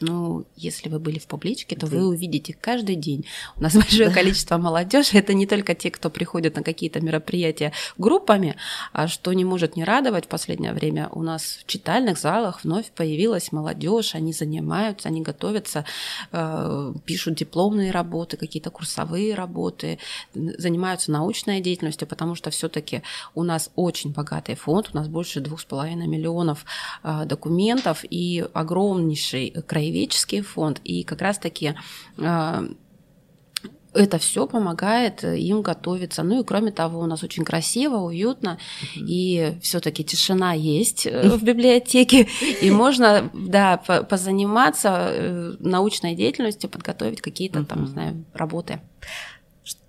Ну, 0.00 0.44
если 0.56 0.90
вы 0.90 0.98
были 0.98 1.18
в 1.18 1.26
публичке, 1.26 1.74
то 1.74 1.86
Вы- 1.86 2.06
увидите 2.06 2.54
каждый 2.58 2.96
день. 2.96 3.24
У 3.56 3.62
нас 3.62 3.74
большое 3.74 4.10
количество 4.10 4.58
молодежи. 4.58 5.16
Это 5.16 5.32
не 5.32 5.46
только 5.46 5.74
те, 5.74 5.90
кто 5.90 6.10
приходит 6.10 6.56
на 6.56 6.62
какие-то 6.62 7.00
мероприятия 7.00 7.72
группами, 7.96 8.56
а 8.92 9.08
что 9.08 9.32
не 9.32 9.44
может 9.44 9.76
не 9.76 9.84
радовать 9.84 10.26
в 10.26 10.28
последнее 10.28 10.72
время. 10.74 11.08
У 11.12 11.22
нас 11.22 11.60
в 11.62 11.66
читальных 11.66 12.18
залах 12.18 12.64
вновь 12.64 12.90
появилась 12.90 13.52
молодежь. 13.52 14.14
Они 14.14 14.32
занимаются, 14.32 15.08
они 15.08 15.22
готовятся, 15.22 15.86
э, 16.32 16.92
пишут 17.06 17.36
дипломные 17.36 17.90
работы, 17.90 18.36
какие-то 18.36 18.70
курсовые 18.70 19.34
работы, 19.34 19.98
занимаются 20.34 21.10
научной 21.10 21.60
деятельностью, 21.60 22.06
потому 22.06 22.34
что 22.34 22.50
все-таки 22.50 23.02
у 23.34 23.42
нас 23.44 23.70
очень 23.76 24.12
богатый 24.12 24.56
фонд, 24.56 24.90
у 24.92 24.96
нас 24.96 25.08
больше 25.08 25.40
двух 25.40 25.60
с 25.60 25.64
половиной 25.64 26.06
миллионов 26.06 26.66
э, 27.02 27.24
документов 27.24 28.04
и 28.08 28.44
огромнейший 28.52 29.54
краеведческий 29.86 30.40
фонд. 30.42 30.80
И 30.84 31.04
как 31.04 31.22
раз-таки 31.22 31.74
э, 32.18 32.68
это 33.94 34.18
все 34.18 34.46
помогает 34.46 35.24
им 35.24 35.62
готовиться. 35.62 36.22
Ну 36.22 36.40
и 36.40 36.44
кроме 36.44 36.72
того, 36.72 37.00
у 37.00 37.06
нас 37.06 37.22
очень 37.22 37.44
красиво, 37.44 37.96
уютно, 37.96 38.58
и 38.94 39.54
все-таки 39.62 40.04
тишина 40.04 40.52
есть 40.52 41.06
э, 41.06 41.28
в 41.28 41.42
библиотеке, 41.42 42.28
и 42.60 42.70
можно, 42.70 43.30
да, 43.32 43.78
по- 43.78 44.02
позаниматься 44.02 45.08
э, 45.10 45.52
научной 45.60 46.14
деятельностью, 46.14 46.68
подготовить 46.68 47.20
какие-то 47.20 47.64
там, 47.64 47.86
знаю, 47.86 48.24
работы. 48.34 48.80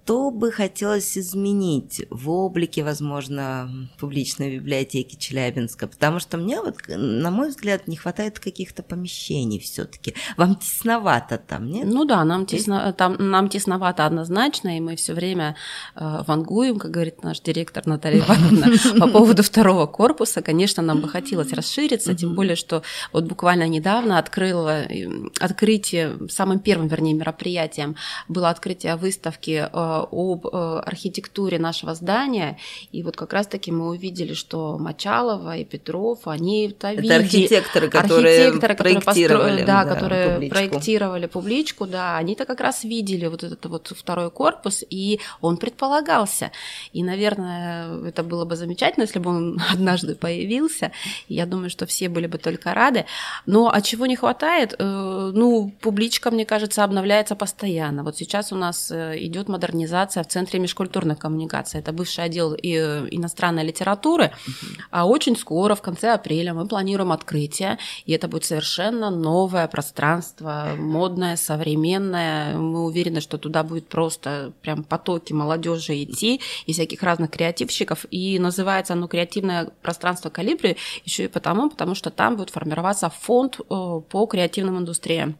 Что 0.07 0.31
бы 0.31 0.53
хотелось 0.53 1.17
изменить 1.17 2.05
в 2.09 2.29
облике, 2.29 2.81
возможно, 2.81 3.89
публичной 3.99 4.55
библиотеки 4.55 5.17
Челябинска? 5.17 5.85
Потому 5.85 6.19
что 6.19 6.37
мне 6.37 6.61
вот, 6.61 6.75
на 6.87 7.29
мой 7.29 7.49
взгляд, 7.49 7.89
не 7.89 7.97
хватает 7.97 8.39
каких-то 8.39 8.83
помещений 8.83 9.59
все-таки. 9.59 10.15
Вам 10.37 10.55
тесновато 10.55 11.37
там, 11.37 11.69
нет? 11.69 11.87
Ну 11.91 12.05
да, 12.05 12.23
нам, 12.23 12.45
тесно, 12.45 12.93
там, 12.93 13.17
нам 13.19 13.49
тесновато 13.49 14.05
однозначно, 14.05 14.77
и 14.77 14.79
мы 14.79 14.95
все 14.95 15.13
время 15.13 15.57
э, 15.97 16.23
вангуем, 16.25 16.79
как 16.79 16.91
говорит 16.91 17.21
наш 17.23 17.41
директор 17.41 17.85
Наталья 17.85 18.19
Ивановна, 18.19 18.67
по 19.01 19.07
поводу 19.11 19.43
второго 19.43 19.87
корпуса. 19.87 20.41
Конечно, 20.41 20.81
нам 20.81 21.01
бы 21.01 21.09
хотелось 21.09 21.51
расшириться, 21.51 22.15
тем 22.15 22.33
более, 22.33 22.55
что 22.55 22.81
вот 23.11 23.25
буквально 23.25 23.67
недавно 23.67 24.19
открыло 24.19 24.83
э, 24.83 25.09
открытие, 25.41 26.29
самым 26.29 26.59
первым, 26.59 26.87
вернее, 26.87 27.13
мероприятием 27.13 27.97
было 28.29 28.49
открытие 28.49 28.95
выставки 28.95 29.67
э, 29.69 29.96
об 30.03 30.47
э, 30.47 30.79
архитектуре 30.85 31.59
нашего 31.59 31.93
здания, 31.95 32.57
и 32.91 33.03
вот 33.03 33.15
как 33.15 33.33
раз-таки 33.33 33.71
мы 33.71 33.89
увидели, 33.89 34.33
что 34.33 34.77
Мочалова 34.77 35.57
и 35.57 35.63
Петров, 35.65 36.27
они 36.27 36.67
Это 36.67 36.93
виде- 36.93 37.13
архитекторы, 37.15 37.89
которые 37.89 38.47
архитекторы, 38.47 38.75
которые 38.75 39.01
проектировали. 39.01 39.61
постро- 39.61 39.65
да, 39.65 39.85
которые 39.85 40.29
публичку. 40.33 40.55
проектировали 40.55 41.25
публичку, 41.27 41.85
да, 41.87 42.17
они-то 42.17 42.45
как 42.45 42.59
раз 42.61 42.83
видели 42.83 43.27
вот 43.27 43.43
этот 43.43 43.65
вот 43.65 43.87
второй 43.95 44.29
корпус, 44.31 44.83
и 44.89 45.19
он 45.41 45.57
предполагался. 45.57 46.51
И, 46.93 47.03
наверное, 47.03 48.03
это 48.07 48.23
было 48.23 48.45
бы 48.45 48.55
замечательно, 48.55 49.03
если 49.03 49.19
бы 49.19 49.29
он 49.29 49.59
однажды 49.73 50.15
появился. 50.15 50.91
Я 51.27 51.45
думаю, 51.45 51.69
что 51.69 51.85
все 51.85 52.09
были 52.09 52.27
бы 52.27 52.37
только 52.37 52.73
рады. 52.73 53.05
Но 53.45 53.67
от 53.69 53.83
чего 53.83 54.05
не 54.05 54.15
хватает? 54.15 54.75
Э, 54.79 55.31
Ну, 55.33 55.71
публичка, 55.81 56.31
мне 56.31 56.45
кажется, 56.45 56.83
обновляется 56.83 57.35
постоянно. 57.35 58.03
Вот 58.03 58.17
сейчас 58.17 58.51
у 58.51 58.55
нас 58.55 58.91
э, 58.91 59.15
идет 59.19 59.47
модернизация 59.49 59.86
в 60.23 60.27
Центре 60.27 60.59
межкультурных 60.59 61.19
коммуникаций. 61.19 61.79
Это 61.79 61.91
бывший 61.91 62.25
отдел 62.25 62.53
и, 62.53 62.73
э, 62.73 63.07
иностранной 63.11 63.63
литературы. 63.63 64.31
А 64.91 65.05
очень 65.05 65.35
скоро, 65.35 65.75
в 65.75 65.81
конце 65.81 66.13
апреля, 66.13 66.53
мы 66.53 66.67
планируем 66.67 67.11
открытие, 67.11 67.77
и 68.05 68.13
это 68.13 68.27
будет 68.27 68.45
совершенно 68.45 69.09
новое 69.09 69.67
пространство, 69.67 70.75
модное, 70.77 71.35
современное. 71.35 72.57
Мы 72.57 72.83
уверены, 72.83 73.21
что 73.21 73.37
туда 73.37 73.63
будет 73.63 73.87
просто 73.87 74.51
прям 74.61 74.83
потоки 74.83 75.33
молодежи 75.33 76.03
идти 76.03 76.41
и 76.65 76.73
всяких 76.73 77.03
разных 77.03 77.31
креативщиков. 77.31 78.05
И 78.11 78.39
называется 78.39 78.93
оно 78.93 79.07
креативное 79.07 79.69
пространство 79.81 80.29
Калибри 80.29 80.77
еще 81.05 81.25
и 81.25 81.27
потому, 81.27 81.69
потому 81.69 81.95
что 81.95 82.09
там 82.09 82.35
будет 82.35 82.49
формироваться 82.49 83.09
фонд 83.09 83.59
э, 83.59 83.63
по 84.09 84.25
креативным 84.25 84.77
индустриям. 84.77 85.37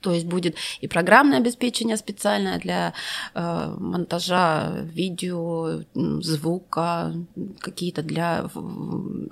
То 0.00 0.12
есть 0.12 0.26
будет 0.26 0.56
и 0.80 0.88
программное 0.88 1.38
обеспечение 1.38 1.96
специальное 1.96 2.58
для 2.58 2.94
э, 3.34 3.59
монтажа 3.78 4.72
видео, 4.94 5.80
звука, 5.94 7.12
какие-то 7.60 8.02
для 8.02 8.46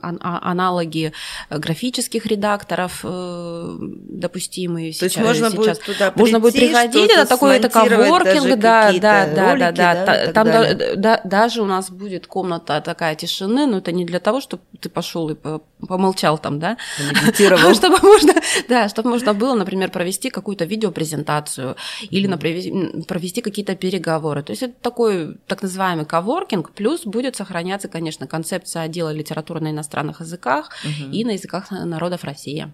а- 0.03 0.51
аналоги 0.51 1.13
э, 1.51 1.59
графических 1.59 2.27
редакторов 2.27 3.01
э, 3.05 3.77
допустимые 3.81 4.93
То 4.93 5.05
есть 5.05 5.15
сейчас. 5.17 5.27
можно 5.27 5.51
сейчас. 5.51 5.57
будет 5.57 5.83
туда 5.83 6.13
Можно 6.15 6.41
будет 6.41 6.55
приходить, 6.55 7.11
это 7.11 7.27
такой 7.27 7.57
это 7.57 7.69
коворкинг, 7.69 8.59
да, 8.59 8.93
да, 8.93 9.27
да, 9.27 9.57
да, 9.57 9.73
да, 9.73 10.05
да, 10.07 10.33
Там 10.33 10.47
да- 10.47 10.97
да- 10.97 11.21
даже 11.25 11.63
у 11.63 11.67
нас 11.67 11.91
будет 11.91 12.27
комната 12.27 12.81
такая 12.81 13.15
тишины, 13.15 13.67
но 13.67 13.79
это 13.79 13.93
не 13.93 14.05
для 14.05 14.21
того, 14.21 14.41
чтобы 14.41 14.63
ты 14.81 14.89
пошел 14.89 15.29
и 15.31 15.35
по- 15.35 15.61
помолчал 15.87 16.39
там, 16.39 16.59
да, 16.59 16.77
чтобы 17.75 17.99
можно, 18.03 18.35
да, 18.69 18.89
чтобы 18.89 19.11
можно 19.11 19.35
было, 19.35 19.55
например, 19.55 19.91
провести 19.91 20.31
какую-то 20.31 20.65
видеопрезентацию 20.65 21.77
или, 22.11 22.27
например, 22.27 23.05
провести 23.07 23.41
какие-то 23.41 23.75
переговоры. 23.75 24.18
То 24.43 24.51
есть 24.51 24.63
это 24.63 24.75
такой 24.81 25.37
так 25.47 25.63
называемый 25.63 26.05
коворкинг, 26.05 26.73
плюс 26.73 27.05
будет 27.05 27.37
сохраняться, 27.37 27.89
конечно, 27.89 28.27
концепция 28.27 28.83
отдела 28.83 29.13
литературы 29.13 29.61
на 29.61 29.71
иностранных 29.71 30.21
языках 30.21 30.71
Мгм. 30.85 31.13
и 31.13 31.25
на 31.25 31.31
языках 31.33 31.71
народов 31.71 32.25
России. 32.25 32.73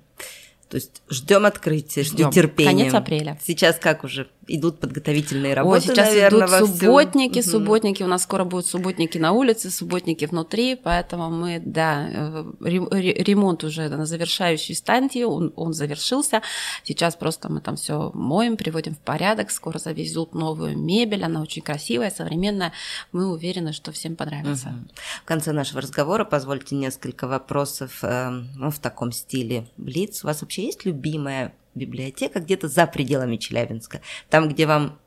То 0.68 0.76
есть 0.76 1.02
ждем 1.08 1.44
открытия, 1.46 2.02
ждем 2.02 2.30
терпения. 2.30 2.70
Конец 2.70 2.94
апреля. 2.94 3.38
Сейчас 3.42 3.78
как 3.78 4.02
уже 4.02 4.28
идут 4.48 4.80
подготовительные 4.80 5.54
работы, 5.54 5.76
Ой, 5.76 5.80
сейчас 5.82 6.08
наверное, 6.08 6.46
идут 6.46 6.68
субботники, 6.68 7.40
всем. 7.40 7.52
субботники, 7.52 8.02
у 8.02 8.06
нас 8.06 8.22
скоро 8.22 8.44
будут 8.44 8.66
субботники 8.66 9.18
на 9.18 9.32
улице, 9.32 9.70
субботники 9.70 10.24
внутри, 10.24 10.76
поэтому 10.76 11.30
мы, 11.30 11.60
да, 11.64 12.08
э, 12.08 12.44
ремонт 12.60 13.64
уже 13.64 13.88
на 13.88 14.06
завершающей 14.06 14.74
стадии, 14.74 15.24
он, 15.24 15.52
он 15.56 15.72
завершился, 15.72 16.42
сейчас 16.82 17.16
просто 17.16 17.50
мы 17.50 17.60
там 17.60 17.76
все 17.76 18.10
моем, 18.14 18.56
приводим 18.56 18.94
в 18.94 18.98
порядок, 19.00 19.50
скоро 19.50 19.78
завезут 19.78 20.34
новую 20.34 20.78
мебель, 20.78 21.24
она 21.24 21.42
очень 21.42 21.62
красивая, 21.62 22.10
современная, 22.10 22.72
мы 23.12 23.30
уверены, 23.30 23.72
что 23.72 23.92
всем 23.92 24.16
понравится. 24.16 24.68
Угу. 24.68 24.94
В 25.22 25.24
конце 25.24 25.52
нашего 25.52 25.80
разговора 25.80 26.24
позвольте 26.24 26.74
несколько 26.76 27.26
вопросов 27.26 28.00
э, 28.02 28.30
ну, 28.56 28.70
в 28.70 28.78
таком 28.78 29.12
стиле 29.12 29.66
Блиц. 29.76 30.24
У 30.24 30.26
вас 30.26 30.42
вообще 30.42 30.64
есть 30.66 30.84
любимая 30.84 31.52
библиотека 31.74 32.40
где-то 32.40 32.68
за 32.68 32.86
пределами 32.86 33.36
Челябинска, 33.36 34.00
там, 34.30 34.48
где 34.48 34.66
вам 34.66 34.98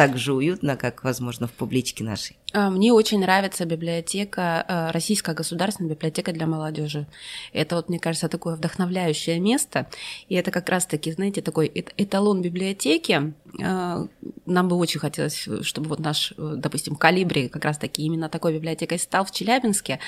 так 0.00 0.16
же 0.16 0.32
уютно, 0.32 0.76
как, 0.76 1.04
возможно, 1.04 1.46
в 1.46 1.50
публичке 1.50 2.04
нашей. 2.04 2.38
А, 2.54 2.70
мне 2.70 2.90
очень 2.90 3.20
нравится 3.20 3.66
библиотека, 3.66 4.64
а, 4.66 4.92
Российская 4.92 5.34
государственная 5.34 5.90
библиотека 5.90 6.32
для 6.32 6.46
молодежи. 6.46 7.06
Это 7.52 7.76
вот, 7.76 7.90
мне 7.90 7.98
кажется, 7.98 8.28
такое 8.28 8.56
вдохновляющее 8.56 9.38
место. 9.38 9.86
И 10.30 10.34
это 10.34 10.50
как 10.50 10.70
раз-таки, 10.70 11.12
знаете, 11.12 11.42
такой 11.42 11.70
эталон 11.98 12.40
библиотеки. 12.40 13.34
А, 13.62 14.06
нам 14.46 14.68
бы 14.68 14.76
очень 14.76 15.00
хотелось, 15.00 15.46
чтобы 15.62 15.88
вот 15.90 15.98
наш, 15.98 16.32
допустим, 16.38 16.96
Калибри 16.96 17.48
как 17.48 17.66
раз-таки 17.66 18.02
именно 18.02 18.30
такой 18.30 18.54
библиотекой 18.54 18.98
стал 18.98 19.26
в 19.26 19.32
Челябинске, 19.32 19.98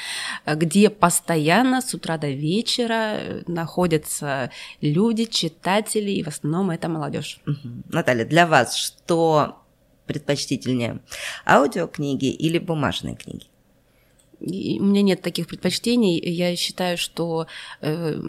где 0.46 0.88
постоянно 0.88 1.82
с 1.82 1.92
утра 1.92 2.16
до 2.16 2.30
вечера 2.30 3.42
находятся 3.46 4.50
люди, 4.80 5.26
читатели, 5.26 6.12
и 6.12 6.22
в 6.22 6.28
основном 6.28 6.70
это 6.70 6.88
молодежь. 6.88 7.40
Угу. 7.46 7.68
Наталья, 7.90 8.24
для 8.24 8.46
вас 8.46 8.74
что 8.74 9.61
предпочтительнее? 10.06 11.00
Аудиокниги 11.46 12.30
или 12.30 12.58
бумажные 12.58 13.16
книги? 13.16 13.46
У 14.40 14.84
меня 14.84 15.02
нет 15.02 15.22
таких 15.22 15.46
предпочтений. 15.46 16.18
Я 16.18 16.56
считаю, 16.56 16.98
что 16.98 17.46
э, 17.80 18.20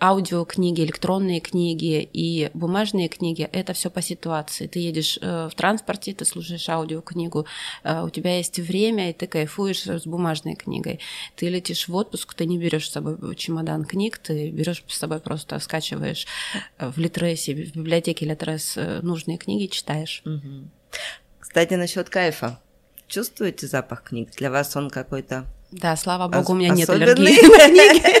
аудиокниги, 0.00 0.82
электронные 0.82 1.40
книги 1.40 2.08
и 2.12 2.50
бумажные 2.54 3.08
книги– 3.08 3.48
это 3.52 3.72
все 3.72 3.90
по 3.90 4.00
ситуации. 4.00 4.66
Ты 4.66 4.78
едешь 4.78 5.18
э, 5.20 5.48
в 5.50 5.54
транспорте, 5.54 6.14
ты 6.14 6.24
слушаешь 6.24 6.68
аудиокнигу, 6.68 7.46
э, 7.84 8.02
у 8.02 8.10
тебя 8.10 8.36
есть 8.38 8.58
время, 8.58 9.10
и 9.10 9.12
ты 9.12 9.26
кайфуешь 9.26 9.86
с 9.86 10.06
бумажной 10.06 10.54
книгой. 10.54 11.00
Ты 11.36 11.48
летишь 11.48 11.88
в 11.88 11.94
отпуск, 11.94 12.34
ты 12.34 12.46
не 12.46 12.58
берешь 12.58 12.88
с 12.88 12.92
собой 12.92 13.36
чемодан 13.36 13.84
книг, 13.84 14.18
ты 14.18 14.50
берешь 14.50 14.82
с 14.88 14.96
собой 14.96 15.20
просто 15.20 15.58
скачиваешь 15.58 16.26
в 16.78 16.98
Литресе, 16.98 17.54
в 17.54 17.76
библиотеке 17.76 18.24
Литрес 18.24 18.76
э, 18.76 19.00
нужные 19.02 19.36
книги, 19.36 19.66
читаешь. 19.66 20.22
Угу. 20.24 20.68
Кстати, 21.40 21.74
насчет 21.74 22.08
кайфа. 22.08 22.60
Чувствуете 23.06 23.66
запах 23.66 24.04
книг? 24.04 24.30
Для 24.36 24.50
вас 24.50 24.74
он 24.76 24.88
какой-то 24.88 25.46
да, 25.72 25.94
слава 25.96 26.26
богу, 26.26 26.52
у 26.52 26.56
меня 26.56 26.74
нет 26.74 26.90
аллергии 26.90 27.46
на 27.46 27.68
книги. 27.68 28.19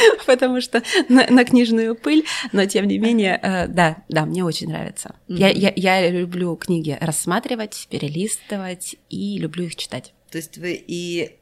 потому 0.26 0.60
что 0.60 0.82
на, 1.08 1.26
на 1.28 1.44
книжную 1.44 1.94
пыль, 1.94 2.24
но 2.52 2.66
тем 2.66 2.86
не 2.86 2.98
менее, 2.98 3.38
э, 3.42 3.66
да, 3.68 3.98
да, 4.08 4.24
мне 4.26 4.44
очень 4.44 4.68
нравится. 4.68 5.16
Mm-hmm. 5.28 5.36
Я, 5.36 5.48
я, 5.48 5.72
я 5.76 6.10
люблю 6.10 6.56
книги 6.56 6.96
рассматривать, 7.00 7.86
перелистывать 7.90 8.96
и 9.08 9.38
люблю 9.38 9.64
их 9.64 9.76
читать. 9.76 10.12
То 10.30 10.38
есть 10.38 10.58
вы 10.58 10.82
и 10.86 11.38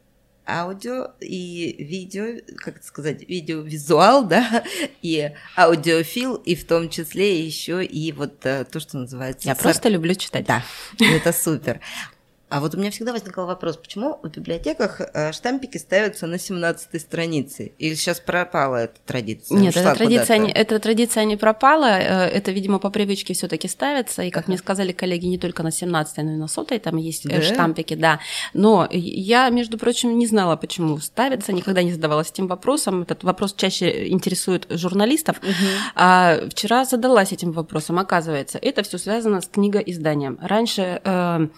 аудио 0.48 1.12
и 1.20 1.74
видео, 1.78 2.40
как 2.58 2.76
это 2.76 2.86
сказать, 2.86 3.28
видеовизуал, 3.28 4.24
да, 4.24 4.64
и 5.02 5.32
аудиофил, 5.56 6.36
и 6.36 6.54
в 6.54 6.66
том 6.66 6.88
числе 6.88 7.44
еще 7.44 7.84
и 7.84 8.12
вот 8.12 8.44
э, 8.46 8.64
то, 8.64 8.80
что 8.80 8.98
называется... 8.98 9.48
Я 9.48 9.54
сар... 9.54 9.62
просто 9.62 9.88
люблю 9.88 10.14
читать. 10.14 10.46
Да, 10.46 10.62
это 10.98 11.32
супер. 11.32 11.80
А 12.48 12.60
вот 12.60 12.76
у 12.76 12.78
меня 12.78 12.92
всегда 12.92 13.12
возникал 13.12 13.46
вопрос, 13.46 13.76
почему 13.76 14.20
в 14.22 14.28
библиотеках 14.28 15.00
э, 15.00 15.32
штампики 15.32 15.78
ставятся 15.78 16.28
на 16.28 16.38
17 16.38 17.00
странице? 17.00 17.72
Или 17.78 17.94
сейчас 17.94 18.20
пропала 18.20 18.84
эта 18.84 19.00
традиция? 19.04 19.58
Нет, 19.58 19.76
эта 19.76 19.96
традиция, 19.96 20.38
не, 20.38 20.52
эта 20.52 20.78
традиция 20.78 21.24
не 21.24 21.36
пропала. 21.36 21.98
Э, 21.98 22.28
это, 22.28 22.52
видимо, 22.52 22.78
по 22.78 22.90
привычке 22.90 23.34
все 23.34 23.48
таки 23.48 23.66
ставится. 23.66 24.22
И, 24.22 24.30
как 24.30 24.44
ага. 24.44 24.52
мне 24.52 24.58
сказали 24.58 24.92
коллеги, 24.92 25.26
не 25.26 25.38
только 25.38 25.64
на 25.64 25.72
17 25.72 26.18
но 26.18 26.32
и 26.34 26.36
на 26.36 26.46
100 26.46 26.78
там 26.78 26.96
есть 26.98 27.28
да? 27.28 27.42
штампики, 27.42 27.94
да. 27.94 28.20
Но 28.54 28.86
я, 28.92 29.48
между 29.48 29.76
прочим, 29.76 30.16
не 30.16 30.28
знала, 30.28 30.54
почему 30.54 30.98
ставится, 30.98 31.52
никогда 31.52 31.82
не 31.82 31.92
задавалась 31.92 32.30
этим 32.30 32.46
вопросом. 32.46 33.02
Этот 33.02 33.24
вопрос 33.24 33.54
чаще 33.54 34.06
интересует 34.06 34.68
журналистов. 34.70 35.38
Угу. 35.42 35.52
А 35.96 36.42
вчера 36.48 36.84
задалась 36.84 37.32
этим 37.32 37.50
вопросом. 37.50 37.98
Оказывается, 37.98 38.58
это 38.62 38.84
все 38.84 38.98
связано 38.98 39.40
с 39.40 39.48
книгоизданием. 39.48 40.38
Раньше 40.40 41.00
э, 41.02 41.48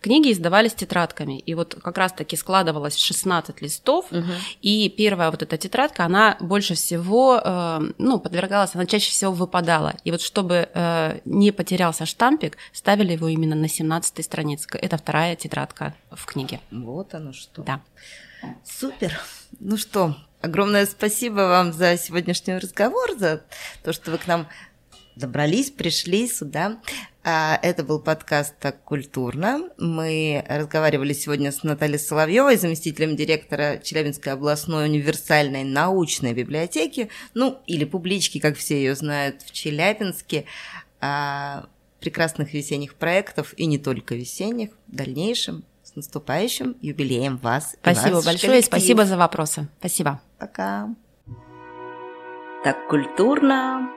книги 0.00 0.35
издавались 0.36 0.74
тетрадками. 0.74 1.38
И 1.38 1.54
вот 1.54 1.76
как 1.82 1.98
раз-таки 1.98 2.36
складывалось 2.36 2.96
16 2.96 3.60
листов, 3.62 4.06
угу. 4.10 4.24
и 4.62 4.88
первая 4.88 5.30
вот 5.30 5.42
эта 5.42 5.56
тетрадка, 5.56 6.04
она 6.04 6.36
больше 6.40 6.74
всего, 6.74 7.40
э, 7.42 7.80
ну, 7.98 8.20
подвергалась, 8.20 8.74
она 8.74 8.86
чаще 8.86 9.10
всего 9.10 9.32
выпадала. 9.32 9.94
И 10.04 10.10
вот 10.10 10.20
чтобы 10.20 10.68
э, 10.72 11.20
не 11.24 11.52
потерялся 11.52 12.06
штампик, 12.06 12.56
ставили 12.72 13.12
его 13.12 13.28
именно 13.28 13.56
на 13.56 13.68
17 13.68 14.24
странице. 14.24 14.68
Это 14.72 14.96
вторая 14.96 15.36
тетрадка 15.36 15.94
в 16.10 16.24
книге. 16.26 16.60
Вот 16.70 17.14
оно 17.14 17.32
что. 17.32 17.62
Да. 17.62 17.80
Супер. 18.64 19.18
Ну 19.58 19.76
что, 19.76 20.16
огромное 20.40 20.86
спасибо 20.86 21.40
вам 21.40 21.72
за 21.72 21.96
сегодняшний 21.96 22.58
разговор, 22.58 23.16
за 23.18 23.42
то, 23.82 23.92
что 23.92 24.10
вы 24.10 24.18
к 24.18 24.26
нам 24.26 24.46
добрались, 25.16 25.70
пришли 25.70 26.28
сюда. 26.28 26.78
А, 27.28 27.58
это 27.60 27.82
был 27.82 27.98
подкаст 27.98 28.54
«Так 28.60 28.84
культурно». 28.84 29.68
Мы 29.78 30.44
разговаривали 30.48 31.12
сегодня 31.12 31.50
с 31.50 31.64
Натальей 31.64 31.98
Соловьевой, 31.98 32.56
заместителем 32.56 33.16
директора 33.16 33.78
Челябинской 33.82 34.32
областной 34.32 34.84
универсальной 34.84 35.64
научной 35.64 36.34
библиотеки, 36.34 37.08
ну, 37.34 37.58
или 37.66 37.84
публички, 37.84 38.38
как 38.38 38.56
все 38.56 38.76
ее 38.76 38.94
знают, 38.94 39.42
в 39.42 39.50
Челябинске. 39.50 40.44
А, 41.00 41.66
прекрасных 41.98 42.54
весенних 42.54 42.94
проектов, 42.94 43.54
и 43.56 43.66
не 43.66 43.78
только 43.78 44.14
весенних, 44.14 44.70
в 44.86 44.94
дальнейшем. 44.94 45.64
С 45.82 45.96
наступающим 45.96 46.76
юбилеем 46.80 47.38
вас. 47.38 47.74
Спасибо 47.80 48.14
вас, 48.14 48.24
большое, 48.24 48.62
спасибо 48.62 49.04
за 49.04 49.16
вопросы. 49.16 49.66
Спасибо. 49.80 50.20
Пока. 50.38 50.94
Так 52.62 52.86
культурно 52.88 53.90